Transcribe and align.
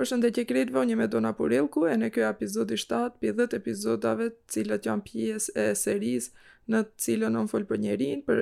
Për 0.00 0.08
shëndetje 0.08 0.42
krejtë 0.48 0.72
vë 0.72 0.82
një 0.88 0.94
me 0.96 1.06
Dona 1.12 1.30
Purilku 1.36 1.82
e 1.84 1.92
në 2.00 2.06
kjo 2.14 2.22
epizodi 2.24 2.78
7 2.80 3.18
për 3.20 3.34
10 3.36 3.54
epizodave 3.58 4.26
cilët 4.54 4.86
janë 4.88 5.02
pjes 5.04 5.48
e 5.60 5.64
serisë 5.76 6.46
në 6.72 6.78
cilën 7.04 7.34
në 7.36 7.40
folë 7.52 7.66
për 7.72 7.80
njerin, 7.82 8.22
për 8.24 8.38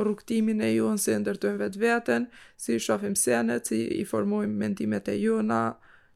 rrugtimin 0.00 0.64
e 0.66 0.72
juën 0.72 0.96
si 0.98 1.12
ndërtojmë 1.22 1.60
vetë 1.62 1.78
vetën, 1.84 2.26
si 2.64 2.78
shofim 2.86 3.14
senet, 3.20 3.70
si 3.70 3.78
i 4.00 4.02
formojmë 4.12 4.58
mendimet 4.64 5.12
e 5.12 5.14
juëna, 5.20 5.58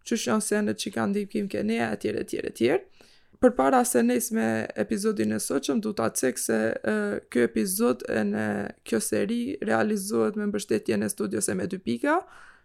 që 0.09 0.19
shënë 0.25 0.45
senet 0.49 0.81
që 0.83 0.93
kanë 0.97 1.17
dipkim 1.21 1.47
kene, 1.55 1.77
etjere, 1.87 2.25
etjere, 2.27 2.51
etjere. 2.51 3.11
Për 3.39 3.55
para 3.61 3.85
se 3.87 4.03
nëjës 4.09 4.33
me 4.35 4.49
epizodin 4.87 5.37
e 5.37 5.39
soqëm, 5.47 5.85
du 5.87 5.93
të 6.03 6.09
cekë 6.25 6.43
se 6.49 6.59
uh, 6.75 7.15
kjo 7.31 7.47
epizod 7.47 8.03
e 8.11 8.27
në 8.33 8.49
kjo 8.83 8.99
seri 9.13 9.39
realizohet 9.71 10.35
me 10.43 10.49
mbështetje 10.51 10.99
në 11.05 11.13
studios 11.15 11.51
e 11.53 11.55
me 11.63 11.71
dy 11.71 11.79
pika, 11.87 12.17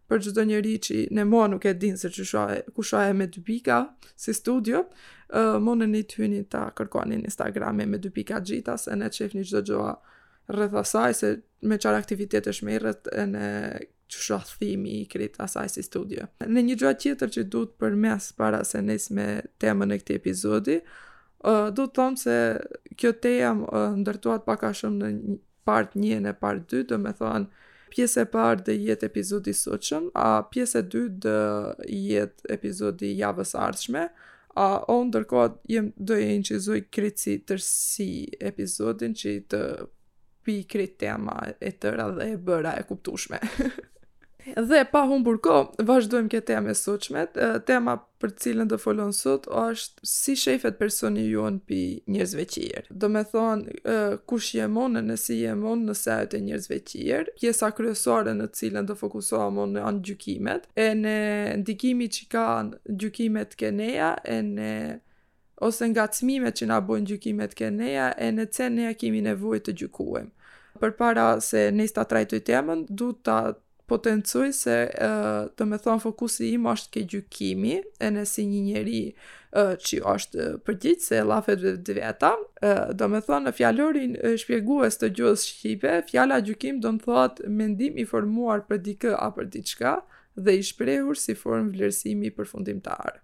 për 0.10 0.24
çdo 0.26 0.44
njerëz 0.50 0.80
që 0.88 0.96
ne 1.18 1.24
mua 1.30 1.46
nuk 1.52 1.66
e 1.70 1.76
din 1.84 1.98
se 2.02 2.10
çu 2.10 2.26
sho 2.28 2.46
ku 2.74 2.82
me 3.20 3.28
dy 3.28 3.42
pika 3.50 3.78
si 4.16 4.34
studio 4.34 4.80
ë 5.30 5.44
uh, 5.44 5.60
mund 5.62 5.84
në 5.86 6.02
të 6.10 6.22
hyni 6.24 6.42
ta 6.50 6.64
kërkoni 6.78 7.20
në 7.22 7.30
Instagram 7.30 7.78
me 7.86 7.98
dy 8.02 8.10
pika 8.10 8.40
gjithas, 8.42 8.88
se 8.88 8.96
ne 8.96 9.10
çefni 9.10 9.44
çdo 9.46 9.62
gjë 9.62 9.96
rreth 10.56 10.74
asaj 10.82 11.14
se 11.22 11.30
me 11.70 11.78
çfarë 11.78 12.00
aktivitete 12.02 12.54
shmerret 12.54 13.06
në 13.30 13.46
çu 14.10 14.24
sho 14.26 14.40
thimi 14.52 14.96
i 15.02 15.06
krit 15.06 15.36
asaj 15.46 15.70
si 15.78 15.84
studio 15.86 16.26
në 16.42 16.64
një 16.70 16.80
gjë 16.82 16.96
tjetër 17.04 17.30
që 17.36 17.44
duhet 17.54 17.78
për 17.80 17.96
mes 18.06 18.32
para 18.40 18.64
se 18.66 18.82
nis 18.82 19.10
me 19.14 19.28
temën 19.62 19.94
e 19.94 20.02
këtij 20.02 20.20
epizodi, 20.22 20.80
Uh, 21.40 21.70
do 21.72 21.86
të 21.88 21.96
thamë 21.96 22.20
se 22.20 22.34
kjo 23.00 23.14
teja 23.24 23.54
më 23.56 23.82
ndërtuat 24.02 24.42
paka 24.44 24.74
shumë 24.76 24.98
në 25.08 25.36
part 25.70 25.94
një 25.96 26.18
në 26.26 26.34
part 26.42 26.66
dy, 26.74 26.82
do 26.90 26.98
me 27.00 27.14
thonë 27.16 27.48
pjesë 27.94 28.24
e 28.24 28.28
parë 28.34 28.64
dhe 28.68 28.74
jetë 28.88 29.08
epizodi 29.10 29.54
sotëshëm, 29.58 30.10
a 30.26 30.42
pjesë 30.54 30.82
e 30.82 30.86
dytë 30.94 31.22
dhe 31.26 31.94
jetë 31.98 32.50
epizodi 32.56 33.12
javës 33.20 33.54
arshme, 33.64 34.04
a 34.60 34.68
o 34.94 34.98
ndërkoha 35.08 35.54
do 36.10 36.18
e 36.20 36.28
inqizuj 36.36 36.82
kritësi 36.96 37.38
tërsi 37.50 38.10
epizodin 38.52 39.14
që 39.22 39.36
të 39.52 39.62
pi 40.46 40.58
kritë 40.74 40.98
tema 41.06 41.38
e 41.62 41.72
tëra 41.78 42.10
dhe 42.18 42.32
e 42.36 42.40
bëra 42.50 42.76
e 42.82 42.86
kuptushme. 42.90 43.40
Dhe 44.56 44.86
pa 44.92 45.02
humbur 45.08 45.38
kohë, 45.44 45.74
vazhdojmë 45.88 46.30
këtë 46.32 46.46
temë 46.50 46.74
sotshme. 46.80 47.24
Tema 47.68 47.98
për 48.24 48.32
të 48.34 48.44
cilën 48.46 48.70
do 48.72 48.78
folon 48.80 49.12
sot 49.14 49.46
është 49.52 50.08
si 50.08 50.36
shefet 50.40 50.78
personi 50.80 51.26
ju 51.28 51.44
në 51.58 51.60
pi 51.68 51.80
njerëzve 52.14 52.46
të 52.50 52.96
Do 53.04 53.08
të 53.14 53.24
thonë 53.34 54.24
kush 54.32 54.54
je 54.58 54.68
më 54.76 54.86
në 54.96 55.02
nëse 55.10 55.36
je 55.42 55.54
në 55.60 55.96
sa 56.02 56.18
të 56.32 56.40
njerëzve 56.48 56.80
të 56.88 57.20
Pjesa 57.42 57.70
kryesore 57.78 58.34
në 58.40 58.48
të 58.48 58.56
cilën 58.62 58.86
do 58.90 58.96
fokusohem 59.04 59.58
unë 59.68 59.86
në 59.92 60.04
gjykimet, 60.08 60.64
e 60.76 60.90
në 61.04 61.16
ndikimin 61.62 62.10
që 62.10 62.26
në 62.34 62.98
gjykimet 63.04 63.54
keneja 63.60 64.14
e 64.26 64.40
në 64.54 64.72
ose 65.68 65.84
nga 65.92 66.08
cmimet 66.16 66.56
që 66.62 66.66
nga 66.72 66.80
bojnë 66.88 67.06
gjykimet 67.12 67.54
keneja, 67.60 68.10
e 68.18 68.32
në 68.32 68.46
cënë 68.56 68.76
neja 68.80 68.94
kemi 69.02 69.22
nevoj 69.26 69.60
të 69.68 69.72
gjukuem. 69.84 70.32
Për 70.80 70.92
para 70.96 71.28
se 71.44 71.68
nëjsta 71.76 72.06
trajtoj 72.08 72.40
temën, 72.48 72.86
du 72.88 73.12
të 73.20 73.36
potencoj 73.92 74.52
se 74.54 74.76
uh, 74.88 75.50
të 75.58 75.66
me 75.68 75.80
thonë 75.82 76.04
fokusi 76.04 76.52
im 76.56 76.68
është 76.72 76.94
ke 76.96 77.04
gjukimi 77.14 77.76
e 78.06 78.12
nësi 78.16 78.46
një 78.54 78.62
njeri 78.70 79.02
që 79.84 79.98
është 80.06 80.44
përgjit 80.68 81.02
se 81.08 81.20
lafet 81.26 81.58
dhe 81.64 81.72
dhe 81.88 81.96
veta 81.98 82.30
do 83.00 83.08
me 83.10 83.18
thonë 83.26 83.48
në 83.50 83.54
fjallorin 83.58 84.12
shpjegues 84.44 85.00
të 85.02 85.10
gjuhës 85.20 85.46
shqipe 85.50 85.94
fjalla 86.12 86.38
gjukim 86.46 86.78
do 86.84 86.92
në 86.94 87.02
thotë 87.08 87.50
mendim 87.62 87.98
i 87.98 88.06
formuar 88.12 88.62
për 88.70 88.84
dikë 88.90 89.16
a 89.18 89.32
për 89.40 89.50
diqka 89.56 89.96
dhe 90.46 90.56
i 90.60 90.68
shprehur 90.70 91.18
si 91.18 91.34
form 91.42 91.74
vlerësimi 91.74 92.30
për 92.38 92.50
fundim 92.54 92.86
të 92.86 92.94
arë 93.08 93.24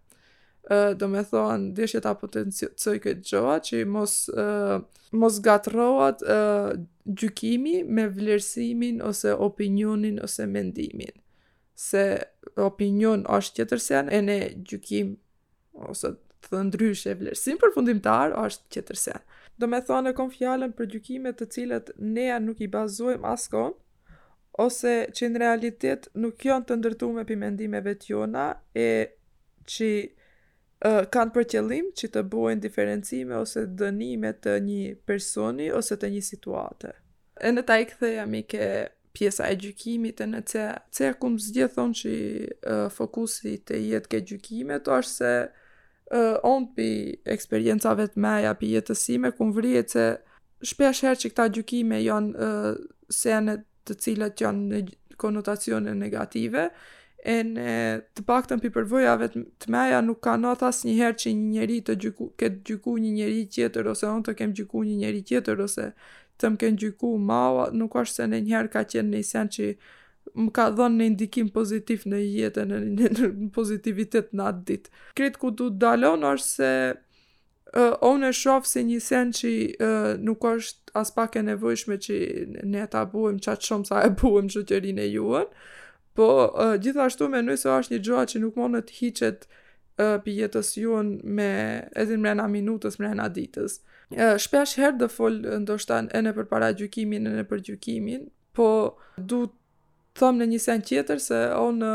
do 0.98 1.08
me 1.10 1.22
thonë, 1.26 1.74
dishtje 1.78 2.00
ta 2.02 2.14
potencioj 2.18 2.96
këtë 3.04 3.30
gjoa, 3.30 3.58
që 3.62 3.82
mos, 3.90 4.16
uh, 4.34 4.80
mos 5.22 5.38
gatërohat 5.46 6.24
uh, 6.26 6.72
gjukimi 7.06 7.84
me 7.86 8.08
vlerësimin 8.10 9.02
ose 9.06 9.34
opinionin 9.36 10.18
ose 10.26 10.48
mendimin. 10.50 11.14
Se 11.76 12.06
opinion 12.66 13.26
është 13.36 13.60
tjetër 13.60 13.84
sen, 13.84 14.10
e 14.10 14.22
ne 14.26 14.40
gjukim 14.70 15.14
ose 15.92 16.16
të 16.50 16.64
ndryshe 16.72 17.14
vlerësim 17.20 17.62
për 17.62 17.76
fundimtar 17.76 18.34
është 18.46 18.74
tjetër 18.78 19.02
sen. 19.06 19.22
Do 19.60 19.70
me 19.72 19.84
thonë, 19.88 20.12
e 20.12 20.18
kom 20.18 20.34
fjallën 20.34 20.74
për 20.76 20.90
gjukimet 20.96 21.38
të 21.40 21.50
cilët 21.56 21.94
nea 22.02 22.40
nuk 22.44 22.60
i 22.66 22.72
bazojmë 22.74 23.30
askon, 23.36 23.78
ose 24.66 24.98
që 25.14 25.30
në 25.30 25.40
realitet 25.46 26.10
nuk 26.24 26.42
janë 26.48 26.70
të 26.70 26.76
ndërtu 26.80 27.08
me 27.18 27.24
pimendimeve 27.28 27.94
tjona 28.00 28.50
e 28.74 28.90
që 29.70 29.90
kanë 31.12 31.34
për 31.34 31.46
qëllim 31.54 31.88
që 31.98 32.10
të 32.14 32.22
bojnë 32.30 32.62
diferencime 32.66 33.38
ose 33.42 33.64
dënime 33.80 34.34
të 34.44 34.56
një 34.62 34.94
personi 35.10 35.70
ose 35.80 35.98
të 35.98 36.12
një 36.14 36.22
situate. 36.28 36.92
E 37.46 37.50
në 37.52 37.64
ta 37.68 37.80
i 37.82 37.88
këtheja 37.90 38.26
mi 38.30 38.44
ke 38.46 38.68
pjesa 39.16 39.48
e 39.52 39.58
gjykimit 39.60 40.22
e 40.22 40.28
në 40.30 40.42
ce, 40.52 40.66
ce 40.94 41.08
akum 41.10 41.38
thonë 41.42 41.98
që 42.02 42.14
uh, 42.14 42.88
fokusi 42.94 43.56
të 43.68 43.80
jetë 43.94 44.12
ke 44.12 44.20
gjykimet, 44.32 44.88
është 44.88 45.12
se 45.14 45.32
uh, 45.48 46.36
onë 46.54 46.68
pi 46.76 46.90
eksperiencave 47.34 48.08
të 48.14 48.22
meja, 48.28 48.54
pi 48.54 48.74
jetësime, 48.76 49.32
kumë 49.38 49.56
vrijet 49.58 49.96
se 49.98 50.06
shpesh 50.66 51.02
herë 51.08 51.22
që 51.24 51.32
këta 51.32 51.48
gjykime 51.58 52.02
janë 52.04 52.36
uh, 52.36 52.76
senet 53.10 53.66
të 53.86 53.98
cilat 54.04 54.42
janë 54.44 54.68
në 54.70 54.84
konotacione 55.22 55.96
negative, 55.96 56.70
e 57.26 57.38
në 57.44 57.66
të 58.16 58.24
pak 58.28 58.46
të 58.48 58.58
mpipërvoja 58.60 59.16
të 59.34 59.70
meja 59.74 60.00
nuk 60.06 60.20
ka 60.28 60.36
në 60.38 60.52
thas 60.62 60.84
njëherë 60.86 61.18
që 61.24 61.32
një 61.34 61.46
njëri 61.56 61.78
të 61.88 61.94
gjyku, 62.04 62.28
këtë 62.40 62.60
gjyku 62.70 62.94
një 63.02 63.14
njëri 63.16 63.40
tjetër, 63.56 63.88
ose 63.94 64.10
onë 64.12 64.26
të 64.28 64.34
kem 64.42 64.52
gjyku 64.58 64.84
një 64.86 64.98
njëri 65.02 65.22
tjetër, 65.30 65.64
ose 65.66 65.88
të 66.38 66.52
më 66.54 66.60
kënë 66.64 66.78
gjyku 66.84 67.12
ma, 67.30 67.40
nuk 67.80 67.96
është 68.04 68.20
se 68.22 68.28
në 68.30 68.42
njëherë 68.46 68.70
ka 68.76 68.84
qenë 68.94 69.14
një 69.16 69.22
sen 69.32 69.50
që 69.56 69.70
më 70.44 70.54
ka 70.58 70.66
dhënë 70.78 71.00
një 71.02 71.08
ndikim 71.16 71.50
pozitiv 71.56 72.06
në 72.12 72.20
jetën, 72.24 72.74
në, 72.76 72.82
në, 72.92 73.12
në 73.42 73.50
pozitivitet 73.56 74.30
në 74.36 74.46
atë 74.52 74.62
ditë. 74.70 74.94
Kretë 75.18 75.42
ku 75.42 75.52
du 75.54 75.72
të 75.74 75.80
dalon 75.82 76.28
është 76.30 76.50
se 76.52 76.72
uh, 76.94 77.96
onë 78.06 78.30
e 78.30 78.36
shofë 78.42 78.70
si 78.76 78.84
një 78.92 79.00
sen 79.08 79.32
që 79.40 79.56
uh, 79.56 80.14
nuk 80.28 80.46
është 80.52 80.94
aspak 81.02 81.38
e 81.40 81.44
nevojshme 81.50 81.98
që 82.06 82.18
ne 82.74 82.86
ta 82.88 83.02
buëm 83.14 83.42
qatë 83.46 83.70
shumë 83.72 83.90
sa 83.90 84.04
e 84.08 84.14
buëm 84.20 84.52
që 84.54 84.66
qërin 84.74 85.02
e 85.06 85.10
juën, 85.14 85.50
Po 86.16 86.28
uh, 86.48 86.78
gjithashtu 86.80 87.28
me 87.34 87.42
nëjë 87.44 87.60
se 87.66 87.72
është 87.76 87.94
një 87.96 88.00
gjoa 88.08 88.22
që 88.32 88.40
nuk 88.42 88.56
më 88.60 88.68
në 88.76 88.82
të 88.88 88.94
hiqet 89.02 89.42
uh, 89.46 90.16
për 90.24 90.30
jetës 90.38 90.70
juën 90.80 91.10
me 91.40 91.48
edhe 92.04 92.16
mrena 92.24 92.46
minutës, 92.52 92.96
mrena 93.02 93.26
ditës. 93.36 93.76
Uh, 94.16 94.38
shpesh 94.40 94.78
herë 94.80 95.02
dhe 95.02 95.10
folë 95.12 95.58
ndoshtan 95.66 96.08
e 96.16 96.22
në 96.24 96.32
për 96.38 96.48
para 96.54 96.70
gjukimin, 96.80 97.28
e 97.28 97.36
në 97.42 97.44
për 97.50 97.66
gjukimin, 97.68 98.30
po 98.56 98.70
du 99.18 99.42
të 99.50 100.22
thëmë 100.22 100.42
në 100.42 100.48
një 100.54 100.60
sen 100.64 100.86
tjetër 100.88 101.20
se 101.20 101.42
onë, 101.60 101.92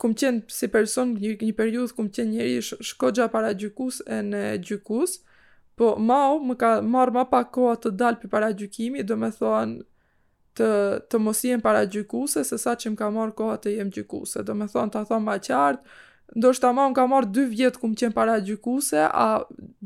në 0.00 0.12
qenë 0.18 0.42
si 0.50 0.66
person 0.74 1.14
një, 1.22 1.36
një 1.44 1.54
periudhë 1.60 1.94
kumë 2.00 2.14
qenë 2.18 2.34
njëri 2.34 2.58
sh 2.72 2.92
para 3.30 3.54
gjukus 3.54 4.02
e 4.10 4.18
në 4.32 4.42
gjukus, 4.66 5.20
po 5.78 5.94
ma 6.02 6.18
më 6.50 6.58
ka 6.64 6.70
marrë 6.82 7.14
ma 7.20 7.24
pak 7.30 7.54
koha 7.54 7.76
të 7.78 7.94
dalë 7.94 8.20
për 8.24 8.34
para 8.34 8.50
gjukimi, 8.58 9.06
do 9.06 9.14
me 9.22 9.30
thonë 9.30 9.86
të, 10.60 10.68
të 11.10 11.20
mos 11.24 11.40
jenë 11.46 11.64
para 11.64 11.84
gjykuse, 11.90 12.42
se 12.44 12.58
sa 12.60 12.76
që 12.76 12.92
më 12.92 13.00
ka 13.00 13.10
marrë 13.14 13.36
koha 13.38 13.56
të 13.62 13.76
jem 13.78 13.90
gjykuse. 13.94 14.44
Do 14.44 14.54
me 14.58 14.68
thonë, 14.68 14.92
ta 14.94 15.04
thonë 15.08 15.24
ma 15.26 15.36
qartë, 15.40 15.96
ndoshtë 16.38 16.64
ta 16.66 16.72
ma 16.76 16.88
më 16.90 16.96
ka 17.00 17.06
marrë 17.10 17.30
2 17.36 17.44
vjetë 17.54 17.82
këmë 17.82 18.00
qenë 18.04 18.16
para 18.18 18.36
gjykuse, 18.46 19.06
a 19.24 19.28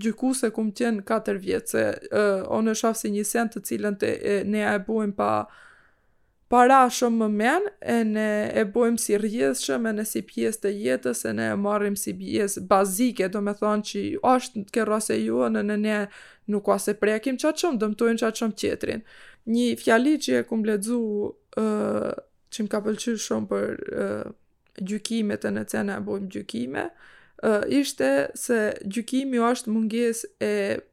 gjykuse 0.05 0.51
këmë 0.57 0.77
qenë 0.81 1.05
4 1.09 1.41
vjetë, 1.47 1.75
se 1.75 1.85
uh, 2.11 2.47
onë 2.59 2.75
është 2.77 2.95
si 3.03 3.13
një 3.17 3.27
sen 3.33 3.53
të 3.55 3.63
cilën 3.69 4.01
të, 4.01 4.13
e, 4.35 4.41
ne 4.51 4.65
e 4.75 4.79
bojmë 4.89 5.15
pa 5.19 5.35
para 6.53 6.83
shumë 6.93 7.17
më 7.19 7.27
menë, 7.39 7.71
e 7.95 7.97
ne 8.11 8.27
e 8.61 8.65
bojmë 8.75 9.01
si 9.03 9.17
rjesë 9.19 9.65
shumë, 9.71 9.91
e 9.91 9.97
ne 9.99 10.05
si 10.09 10.21
pjesë 10.27 10.67
të 10.67 10.75
jetës, 10.85 11.25
e 11.31 11.33
ne 11.39 11.49
e 11.55 11.57
marrim 11.59 11.97
si 11.99 12.13
pjesë 12.19 12.65
bazike, 12.71 13.31
do 13.35 13.41
me 13.47 13.55
thonë 13.61 13.89
që 13.91 14.05
është 14.35 14.61
në 14.61 14.67
të 14.69 14.75
kërra 14.77 15.01
se 15.03 15.17
ju, 15.23 15.39
në 15.55 15.65
ne, 15.71 15.79
ne 15.81 15.99
nuk 16.53 16.69
ase 16.75 16.93
prekim 17.01 17.41
qatë 17.41 17.65
shumë, 17.65 17.81
dëmtojnë 17.87 18.23
qatë 18.23 18.43
shumë 18.43 18.59
qetrinë 18.63 19.05
një 19.53 19.75
fjali 19.81 20.15
që 20.25 20.39
e 20.41 20.45
kumë 20.49 20.69
ledzu 20.73 20.99
uh, 21.29 22.13
që 22.53 22.65
më 22.65 22.71
ka 22.73 22.81
pëlqy 22.87 23.15
shumë 23.25 23.51
për 23.51 23.75
uh, 23.91 24.31
gjukimet 24.81 25.45
e 25.45 25.51
në 25.55 25.65
cene 25.71 25.99
e 26.01 26.05
bojmë 26.07 26.31
gjykime, 26.37 26.85
uh, 27.45 27.65
ishte 27.69 28.09
se 28.39 28.61
gjykimi 28.87 29.41
o 29.43 29.49
ashtë 29.53 29.73
mungjes 29.75 30.25
e 30.43 30.51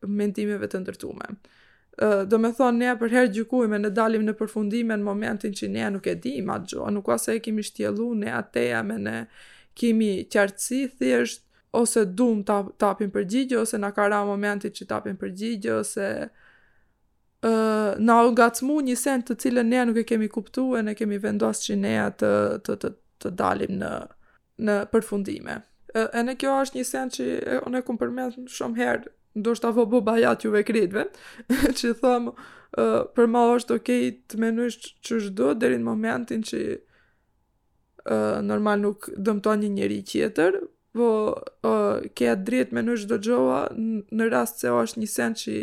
mendimeve 0.08 0.68
të 0.70 0.84
ndërtume 0.84 1.30
uh, 1.32 2.24
do 2.30 2.40
me 2.44 2.52
thonë 2.58 2.84
ne 2.84 2.94
përher 3.02 3.32
gjukujme 3.38 3.80
ne 3.86 3.90
dalim 3.98 4.28
në 4.28 4.36
përfundime 4.42 5.00
në 5.00 5.08
momentin 5.08 5.56
që 5.58 5.72
ne 5.78 5.88
nuk 5.96 6.12
e 6.12 6.16
di 6.20 6.40
ma 6.44 6.60
gjo, 6.68 6.90
nuk 6.92 7.08
ose 7.16 7.38
e 7.40 7.44
kemi 7.46 7.64
shtjelu 7.64 8.12
ne 8.26 8.36
ateja 8.42 8.84
me 8.84 9.00
ne 9.00 9.22
kemi 9.80 10.18
qartësi 10.34 10.90
thjesht 11.00 11.48
ose 11.72 12.04
dum 12.06 12.42
tapim 12.44 13.14
përgjigje 13.16 13.62
ose 13.62 13.78
na 13.80 13.94
ka 13.96 14.10
ra 14.12 14.26
momenti 14.28 14.74
që 14.76 14.86
tapim 14.90 15.16
përgjigje 15.16 15.72
ose 15.80 16.08
na 17.98 18.22
u 18.72 18.82
një 18.82 18.96
sen 18.96 19.24
të 19.26 19.36
cilën 19.42 19.64
ne 19.70 19.86
nuk 19.86 19.98
e 19.98 20.04
kemi 20.04 20.28
kuptuar 20.30 20.80
e 20.80 20.84
ne 20.84 20.94
kemi 20.96 21.18
vendosur 21.18 21.74
që 21.74 21.76
ne 21.82 21.94
atë 22.06 22.32
të 22.68 22.76
të 22.82 22.92
të 23.22 23.30
dalim 23.38 23.78
në 23.82 23.92
në 24.62 24.76
përfundime. 24.92 25.62
e 25.96 26.22
në 26.24 26.36
kjo 26.40 26.52
është 26.64 26.78
një 26.78 26.84
sen 26.88 27.10
që 27.12 27.26
unë 27.68 27.78
e 27.78 27.84
përmend 28.02 28.48
shumë 28.50 28.78
herë, 28.78 29.04
ndoshta 29.38 29.72
vo 29.76 29.86
bo 29.86 30.02
bajat 30.02 30.44
juve 30.46 30.64
kritve, 30.64 31.08
që 31.80 31.90
thëmë, 32.02 32.32
uh, 32.80 33.02
për 33.16 33.28
ma 33.28 33.42
është 33.58 33.76
okej 33.76 34.02
okay 34.08 34.24
të 34.30 34.38
menysh 34.40 34.78
që 35.04 35.20
shdo 35.26 35.54
dheri 35.60 35.78
në 35.78 35.84
momentin 35.90 36.44
që 36.48 36.60
uh, 38.08 38.40
normal 38.42 38.80
nuk 38.80 39.10
dëmto 39.18 39.56
një 39.62 39.70
njëri 39.76 40.00
tjetër, 40.08 40.62
po 40.96 41.10
ke 42.16 42.30
atë 42.30 42.46
drejt 42.48 42.72
menysh 42.74 43.04
do 43.10 43.18
në 43.18 44.30
rast 44.32 44.60
se 44.64 44.70
është 44.72 45.00
një 45.00 45.08
sen 45.10 45.34
që 45.36 45.54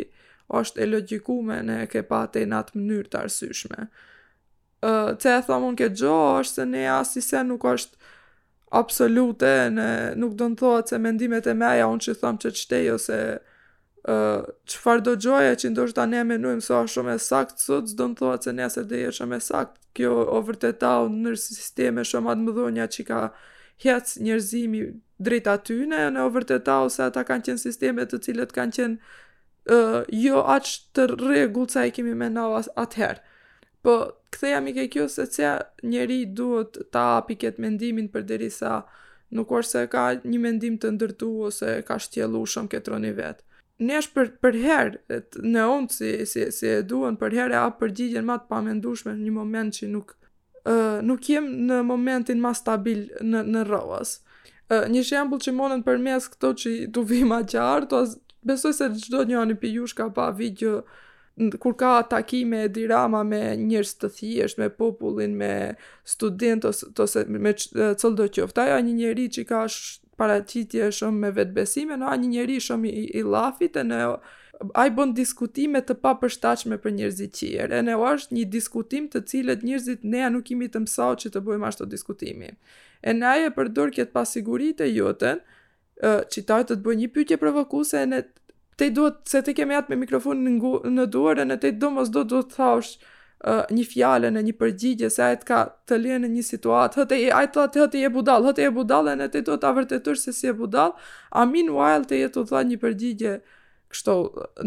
është 0.49 0.81
e 0.81 0.85
logjikume 0.89 1.57
ne 1.63 1.75
e 1.83 1.87
ke 1.91 2.01
patë 2.09 2.45
në 2.49 2.59
atë 2.63 2.77
mënyrë 2.79 3.09
të 3.13 3.19
arsyeshme. 3.23 3.87
ë 4.81 4.91
uh, 4.91 5.11
të 5.19 5.31
e 5.37 5.41
thamë 5.45 5.67
unë 5.69 5.79
këtë 5.81 5.99
gjë 6.01 6.17
është 6.41 6.61
se 6.61 6.65
ne 6.73 6.83
asnjëse 6.89 7.41
nuk 7.49 7.65
është 7.65 7.97
absolute, 8.79 9.51
ne 9.75 9.89
nuk 10.15 10.37
do 10.39 10.47
të 10.53 10.59
thohet 10.61 10.91
se 10.93 10.97
mendimet 11.03 11.47
e 11.51 11.55
mia 11.61 11.87
unë 11.91 12.05
që 12.05 12.15
thëm 12.21 12.37
që 12.43 12.51
çtej 12.61 12.87
ose 12.95 13.17
ë 13.19 14.15
uh, 14.15 14.49
çfarë 14.71 15.03
do 15.09 15.15
gjoja 15.27 15.53
që 15.61 15.73
ndoshta 15.73 16.05
ne 16.13 16.23
menojmë 16.31 16.63
sa 16.65 16.79
shumë 16.93 17.17
e 17.17 17.19
sakt 17.27 17.59
sot 17.65 17.91
do 18.01 18.07
të 18.13 18.19
thohet 18.23 18.47
se 18.47 18.53
ne 18.55 18.65
as 18.69 18.79
e 18.81 18.85
dëjë 18.91 19.13
shumë 19.19 19.41
sakt. 19.49 19.75
Kjo 19.97 20.13
o 20.33 20.41
vërtetau 20.47 21.09
në 21.11 21.35
sisteme 21.41 22.03
shumë 22.07 22.35
më 22.45 22.51
të 22.55 22.87
që 22.95 23.03
ka 23.11 23.21
hec 23.83 24.15
njerëzimi 24.25 24.81
drejt 25.25 25.47
aty 25.53 25.79
ne 25.93 26.03
në 26.13 26.25
o 26.77 26.89
se 26.89 27.03
ata 27.03 27.23
kanë 27.29 27.43
qenë 27.45 27.61
sisteme 27.65 28.03
të 28.05 28.17
cilët 28.25 28.51
kanë 28.57 28.75
qenë 28.77 28.95
uh, 29.69 30.01
jo 30.09 30.41
aqë 30.45 30.71
të 30.95 31.07
regull 31.21 31.67
që 31.69 31.83
e 31.87 31.91
kemi 31.95 32.15
menau 32.17 32.51
atëherë. 32.57 33.21
Po, 33.85 33.95
këtheja 34.33 34.61
mi 34.65 34.73
ke 34.75 34.87
kjo 34.91 35.07
se 35.11 35.25
që 35.35 35.51
njeri 35.91 36.23
duhet 36.35 36.79
ta 36.93 37.05
apiket 37.21 37.59
mendimin 37.63 38.09
për 38.11 38.25
derisa 38.33 38.79
nuk 39.31 39.51
orë 39.53 39.67
se 39.69 39.83
ka 39.93 40.07
një 40.25 40.39
mendim 40.43 40.75
të 40.81 40.91
ndërtu 40.97 41.29
ose 41.49 41.75
ka 41.87 41.99
shtjelu 42.01 42.43
shumë 42.53 42.71
këtë 42.75 42.93
roni 42.95 43.13
vetë. 43.19 43.45
Ne 43.87 43.95
është 44.01 44.13
për, 44.15 44.31
për 44.43 44.55
herë, 44.63 45.19
në 45.53 45.65
onë 45.77 45.93
si, 45.95 46.09
si, 46.27 46.49
si 46.51 46.67
e 46.77 46.81
duhet 46.83 47.15
për 47.21 47.37
herë 47.37 47.55
e 47.55 47.59
apë 47.61 47.79
përgjigjen 47.85 48.25
matë 48.27 48.49
pa 48.49 48.59
mendushme 48.65 49.13
një 49.21 49.35
moment 49.41 49.73
që 49.79 49.93
nuk 49.97 50.15
Uh, 50.67 50.99
nuk 51.07 51.23
jem 51.25 51.45
në 51.65 51.77
momentin 51.87 52.37
ma 52.43 52.49
stabil 52.53 53.05
në, 53.23 53.39
në 53.47 53.61
rëvës. 53.69 54.09
Uh, 54.67 54.89
një 54.91 55.01
shembul 55.07 55.39
që 55.41 55.53
monën 55.55 55.79
për 55.87 56.01
mes 56.03 56.25
këto 56.33 56.49
që 56.61 56.73
duvima 56.93 57.39
qartë, 57.49 58.01
besoj 58.43 58.73
se 58.73 58.89
çdo 59.05 59.23
njëri 59.27 59.55
prej 59.59 59.73
jush 59.79 59.95
ka 59.95 60.09
pa 60.09 60.29
video 60.31 60.83
kur 61.59 61.73
ka 61.77 62.03
takime 62.09 62.63
e 62.65 62.69
dirama 62.75 63.23
me 63.23 63.39
njërës 63.59 63.93
të 64.01 64.07
thjesht, 64.15 64.57
me 64.59 64.67
popullin, 64.69 65.37
me 65.39 65.75
student, 66.03 66.65
ose, 66.67 66.83
ose 67.03 67.23
me 67.29 67.53
çdo 67.55 68.11
do 68.17 68.25
qofta, 68.35 68.65
ajo 68.73 68.81
një 68.87 68.93
njëri 68.97 69.25
që 69.35 69.41
ka 69.47 69.59
paraqitje 70.19 70.89
shumë 70.97 71.21
me 71.23 71.31
vetbesime, 71.39 71.95
no, 72.01 72.11
një 72.19 72.27
njëri 72.33 72.57
shumë 72.65 72.91
i, 73.01 73.05
i 73.21 73.23
lafit, 73.23 73.79
e 73.79 73.85
në 73.87 74.01
a 74.75 74.83
i 74.83 74.91
bon 74.91 75.13
diskutime 75.15 75.79
të 75.81 75.95
pa 76.03 76.11
për 76.19 76.91
njërzit 76.91 77.39
qirë, 77.39 77.71
e 77.77 77.79
në 77.87 77.95
është 78.09 78.35
një 78.35 78.43
diskutim 78.57 79.07
të 79.07 79.23
cilët 79.31 79.63
njerëzit 79.63 80.03
ne 80.03 80.27
nuk 80.33 80.43
kemi 80.51 80.67
të 80.67 80.83
mësau 80.83 81.15
që 81.23 81.31
të 81.37 81.43
bëjmë 81.47 81.67
ashtë 81.69 81.83
të 81.85 81.87
diskutimi. 81.95 82.49
E 82.99 83.13
në 83.15 83.25
a 83.29 83.31
përdor 83.31 83.55
përdur 83.55 83.95
këtë 83.95 84.11
pasigurit 84.17 84.83
e 84.83 84.89
jotën, 84.91 85.39
qitarë 86.01 86.67
të 86.69 86.75
të 86.79 86.83
bëjë 86.85 86.99
një 87.01 87.07
pytje 87.15 87.37
provokuse 87.41 87.99
e 88.01 88.07
në 88.07 88.19
te 88.79 88.87
do 88.95 89.09
se 89.27 89.41
te 89.43 89.53
kemi 89.57 89.75
atë 89.75 89.91
me 89.91 89.97
mikrofonin 90.05 90.45
në, 90.47 90.51
ngu, 90.57 90.73
në 90.95 91.05
duare 91.11 91.45
në 91.45 91.57
te 91.63 91.71
do 91.81 91.89
mos 91.91 92.09
do 92.15 92.23
të 92.27 92.43
thash 92.55 92.93
një 93.71 93.85
fjallën 93.87 94.35
e 94.35 94.41
një 94.43 94.53
përgjigje 94.59 95.09
se 95.15 95.23
ajtë 95.23 95.45
ka 95.47 95.59
të 95.87 95.97
në 96.03 96.27
një 96.35 96.43
situatë 96.43 97.01
hëtë 97.01 97.15
e 97.15 97.29
ajtë 97.39 97.65
të 97.75 97.83
hëtë 97.83 98.01
e 98.03 98.09
budalë 98.15 98.49
hëtë 98.49 98.63
e 98.65 98.71
budalë 98.77 99.11
e 99.13 99.17
në 99.21 99.27
te 99.31 99.41
do 99.47 99.55
të 99.59 99.67
avërtetur 99.69 100.17
se 100.19 100.33
si 100.35 100.47
e 100.47 100.53
budalë 100.53 100.95
a 101.31 101.45
meanwhile 101.51 102.03
të 102.09 102.19
jetë 102.19 102.35
të 102.37 102.43
thash 102.51 102.67
një 102.71 102.81
përgjigje 102.87 103.37
kështu 103.93 104.17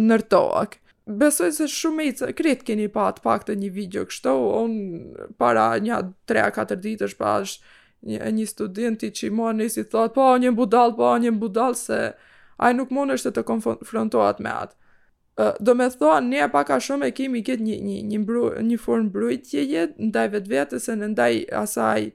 nërtoak 0.07 0.81
Besoj 1.03 1.49
se 1.51 1.67
shumë 1.67 2.05
e 2.29 2.33
kret 2.39 2.61
keni 2.63 2.87
pa 2.95 3.09
të 3.13 3.23
pak 3.25 3.43
të 3.49 3.57
një 3.59 3.71
video 3.75 4.05
kështu, 4.07 4.33
unë 4.63 5.25
para 5.37 5.65
një 5.83 5.97
3-4 6.31 6.77
ditë 6.85 7.09
është 7.09 7.19
pa 7.25 7.33
është 7.43 7.73
një, 8.07 8.21
një 8.39 8.47
studenti 8.51 9.11
që 9.15 9.29
i 9.29 9.33
marë 9.35 9.59
nësi 9.61 9.81
si 9.81 9.85
thotë, 9.85 10.15
pa, 10.15 10.15
po, 10.17 10.29
një 10.43 10.53
mbudal, 10.55 10.95
pa, 10.97 11.01
po, 11.01 11.11
një 11.23 11.33
mbudal, 11.39 11.77
se 11.79 11.99
a 12.63 12.71
nuk 12.75 12.93
mund 12.95 13.15
është 13.17 13.33
të 13.37 13.45
konfrontohat 13.49 14.41
me 14.45 14.53
atë. 14.65 14.79
Do 15.65 15.75
me 15.75 15.87
thoa, 15.91 16.19
ne 16.21 16.43
e 16.45 16.49
paka 16.53 16.77
shumë 16.85 17.09
e 17.09 17.15
kemi 17.17 17.41
këtë 17.47 17.65
një, 17.65 17.77
një, 17.87 17.99
një, 18.11 18.19
mbru, 18.27 18.43
një 18.69 18.79
formë 18.83 19.31
jetë, 19.41 20.09
ndaj 20.11 20.27
vetë 20.35 20.53
vetës 20.53 20.89
e 20.93 20.97
ndaj 21.01 21.33
asaj 21.63 22.11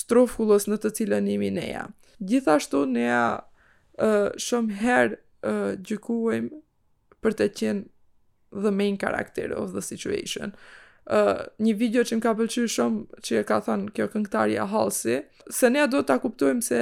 strofullës 0.00 0.68
në 0.70 0.78
të 0.84 0.92
cilën 1.00 1.26
imi 1.34 1.50
neja. 1.56 1.88
Gjithashtu, 2.30 2.84
ne 2.94 3.08
e 3.08 4.10
shumë 4.44 4.78
herë 4.80 5.72
gjykuem 5.88 6.46
për 7.24 7.36
të 7.40 7.48
qenë 7.58 8.60
the 8.64 8.70
main 8.74 8.96
character 8.98 9.52
of 9.54 9.72
the 9.74 9.80
situation. 9.82 10.54
Uh, 10.54 10.86
uh, 11.08 11.40
një 11.62 11.74
video 11.78 12.02
që 12.04 12.18
më 12.18 12.24
ka 12.24 12.32
pëlqyr 12.38 12.68
shumë 12.74 13.20
që 13.26 13.38
e 13.40 13.44
ka 13.48 13.58
thënë 13.66 13.92
kjo 13.96 14.06
këngëtari 14.12 14.56
e 14.60 14.66
Halsi, 14.72 15.16
se 15.50 15.70
ne 15.72 15.84
do 15.90 16.02
ta 16.06 16.18
kuptojmë 16.22 16.62
se 16.66 16.80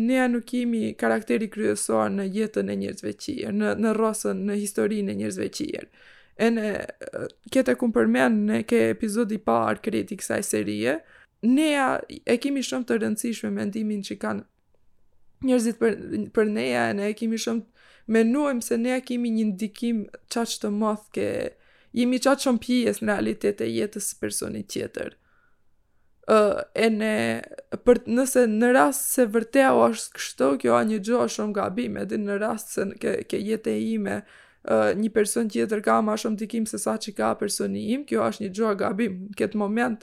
ne 0.00 0.24
nuk 0.32 0.46
kemi 0.50 0.80
karakteri 1.00 1.48
kryesor 1.52 2.10
në 2.16 2.26
jetën 2.36 2.72
e 2.74 2.78
njerëzve 2.82 3.12
të 3.16 3.26
tjerë, 3.26 3.54
në 3.60 3.70
në 3.84 3.94
rrosën, 3.98 4.42
në 4.48 4.58
historinë 4.64 5.12
e 5.14 5.18
njerëzve 5.20 5.48
të 5.48 5.56
tjerë. 5.60 5.90
E 6.40 6.46
ne 6.50 6.70
këtë 7.52 7.74
kum 7.80 7.92
përmend 7.92 8.44
në 8.50 8.60
ke 8.68 8.82
episodi 8.94 9.38
i 9.38 9.44
parë 9.44 9.82
kritik 9.84 10.22
kësaj 10.22 10.40
serie, 10.52 10.98
ne 11.44 11.70
e 12.26 12.38
kemi 12.42 12.62
shumë 12.66 12.88
të 12.88 13.00
rëndësishme 13.02 13.52
mendimin 13.56 14.02
që 14.04 14.16
kanë 14.20 14.48
njerëzit 15.48 15.78
për 15.80 15.94
për 16.36 16.50
neja, 16.52 16.88
ne 16.96 17.08
e 17.12 17.16
kemi 17.16 17.38
shumë 17.40 17.66
menuem 18.10 18.58
se 18.64 18.76
ne 18.80 18.98
kemi 19.06 19.30
një 19.36 19.44
ndikim 19.52 20.02
çaq 20.32 20.58
të 20.60 20.70
madh 20.80 21.06
ke 21.14 21.28
jemi 21.98 22.18
qatë 22.22 22.46
shumë 22.46 22.62
pjes 22.62 23.00
në 23.02 23.10
realitet 23.14 23.62
e 23.64 23.68
jetës 23.70 24.12
së 24.12 24.20
personit 24.22 24.68
tjetër. 24.72 25.16
Uh, 26.30 26.60
e 26.78 26.86
ne, 26.94 27.12
për, 27.82 28.04
nëse 28.14 28.44
në 28.50 28.68
rast 28.76 29.08
se 29.16 29.24
vërtea 29.34 29.72
o 29.74 29.88
është 29.88 30.12
kështo, 30.18 30.50
kjo 30.62 30.76
a 30.78 30.84
një 30.86 31.00
gjo 31.08 31.24
është 31.24 31.36
shumë 31.40 31.56
gabime, 31.56 32.04
edhe 32.06 32.20
në 32.22 32.36
rast 32.42 32.74
se 32.76 32.86
ke, 33.02 33.16
ke 33.30 33.42
jetë 33.50 33.74
e 33.78 33.82
ime, 33.96 34.20
Uh, 34.68 34.90
një 34.92 35.08
person 35.14 35.46
tjetër 35.48 35.80
ka 35.86 35.94
ma 36.04 36.18
shumë 36.20 36.36
dikim 36.42 36.66
se 36.68 36.76
sa 36.76 36.92
që 37.00 37.14
ka 37.16 37.30
personi 37.40 37.80
im, 37.94 38.02
kjo 38.04 38.26
është 38.28 38.42
një 38.44 38.48
gjoa 38.58 38.72
gabim, 38.82 39.14
në 39.30 39.36
këtë 39.38 39.56
moment 39.56 40.02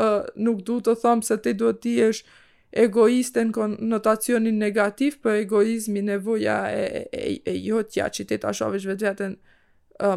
uh, 0.00 0.22
nuk 0.40 0.62
du 0.64 0.78
të 0.80 0.94
thomë 1.02 1.26
se 1.28 1.36
te 1.44 1.52
duhet 1.52 1.82
ti 1.84 1.92
është 2.06 2.38
egoiste 2.86 3.44
në 3.44 3.52
konotacionin 3.58 4.56
negativ, 4.56 5.18
për 5.20 5.42
egoizmi 5.42 6.00
nevoja 6.08 6.56
e, 6.72 6.86
e, 7.12 7.20
e, 7.20 7.26
e 7.44 7.54
jotja 7.66 8.08
që 8.08 8.24
t'i 8.30 8.40
të 8.40 8.54
ashovesh 8.54 8.88
vetë 8.88 9.10
vetën 9.10 9.36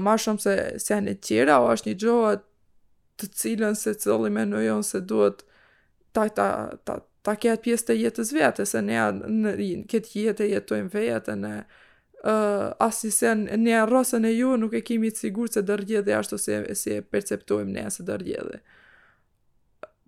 ma 0.04 0.16
shumë 0.18 0.42
se 0.44 0.54
janë 0.92 1.14
e 1.14 1.18
tjera, 1.26 1.60
o 1.66 1.72
është 1.74 1.90
një 1.92 1.96
gjohë 2.04 2.34
të 3.20 3.28
cilën 3.40 3.76
se 3.78 3.94
cilë 4.04 4.30
i 4.30 4.34
menojon 4.34 4.84
se 4.86 5.02
duhet 5.06 5.44
ta, 6.16 6.28
ta, 6.30 6.48
ta, 6.86 6.98
ta 7.26 7.36
pjesë 7.64 7.88
të 7.90 7.98
jetës 8.02 8.32
vete, 8.36 8.66
se 8.66 8.82
ne 8.82 8.98
në, 8.98 9.30
në 9.30 9.72
këtë 9.92 10.20
jetë 10.26 10.46
e 10.48 10.52
jetojmë 10.54 10.92
vete, 10.94 11.36
ne 11.38 11.56
uh, 12.24 12.72
asë 12.88 13.12
se 13.16 13.34
në 13.40 13.84
rrosën 13.90 14.26
e 14.30 14.34
ju 14.38 14.56
nuk 14.62 14.74
e 14.80 14.84
kemi 14.88 15.12
të 15.14 15.26
sigur 15.28 15.52
se 15.54 15.64
dërgjede 15.68 16.16
ashtu 16.18 16.38
se, 16.42 16.64
se 16.80 17.02
perceptojmë 17.02 17.76
ne 17.78 17.86
se 17.94 18.06
dërgjede. 18.08 18.64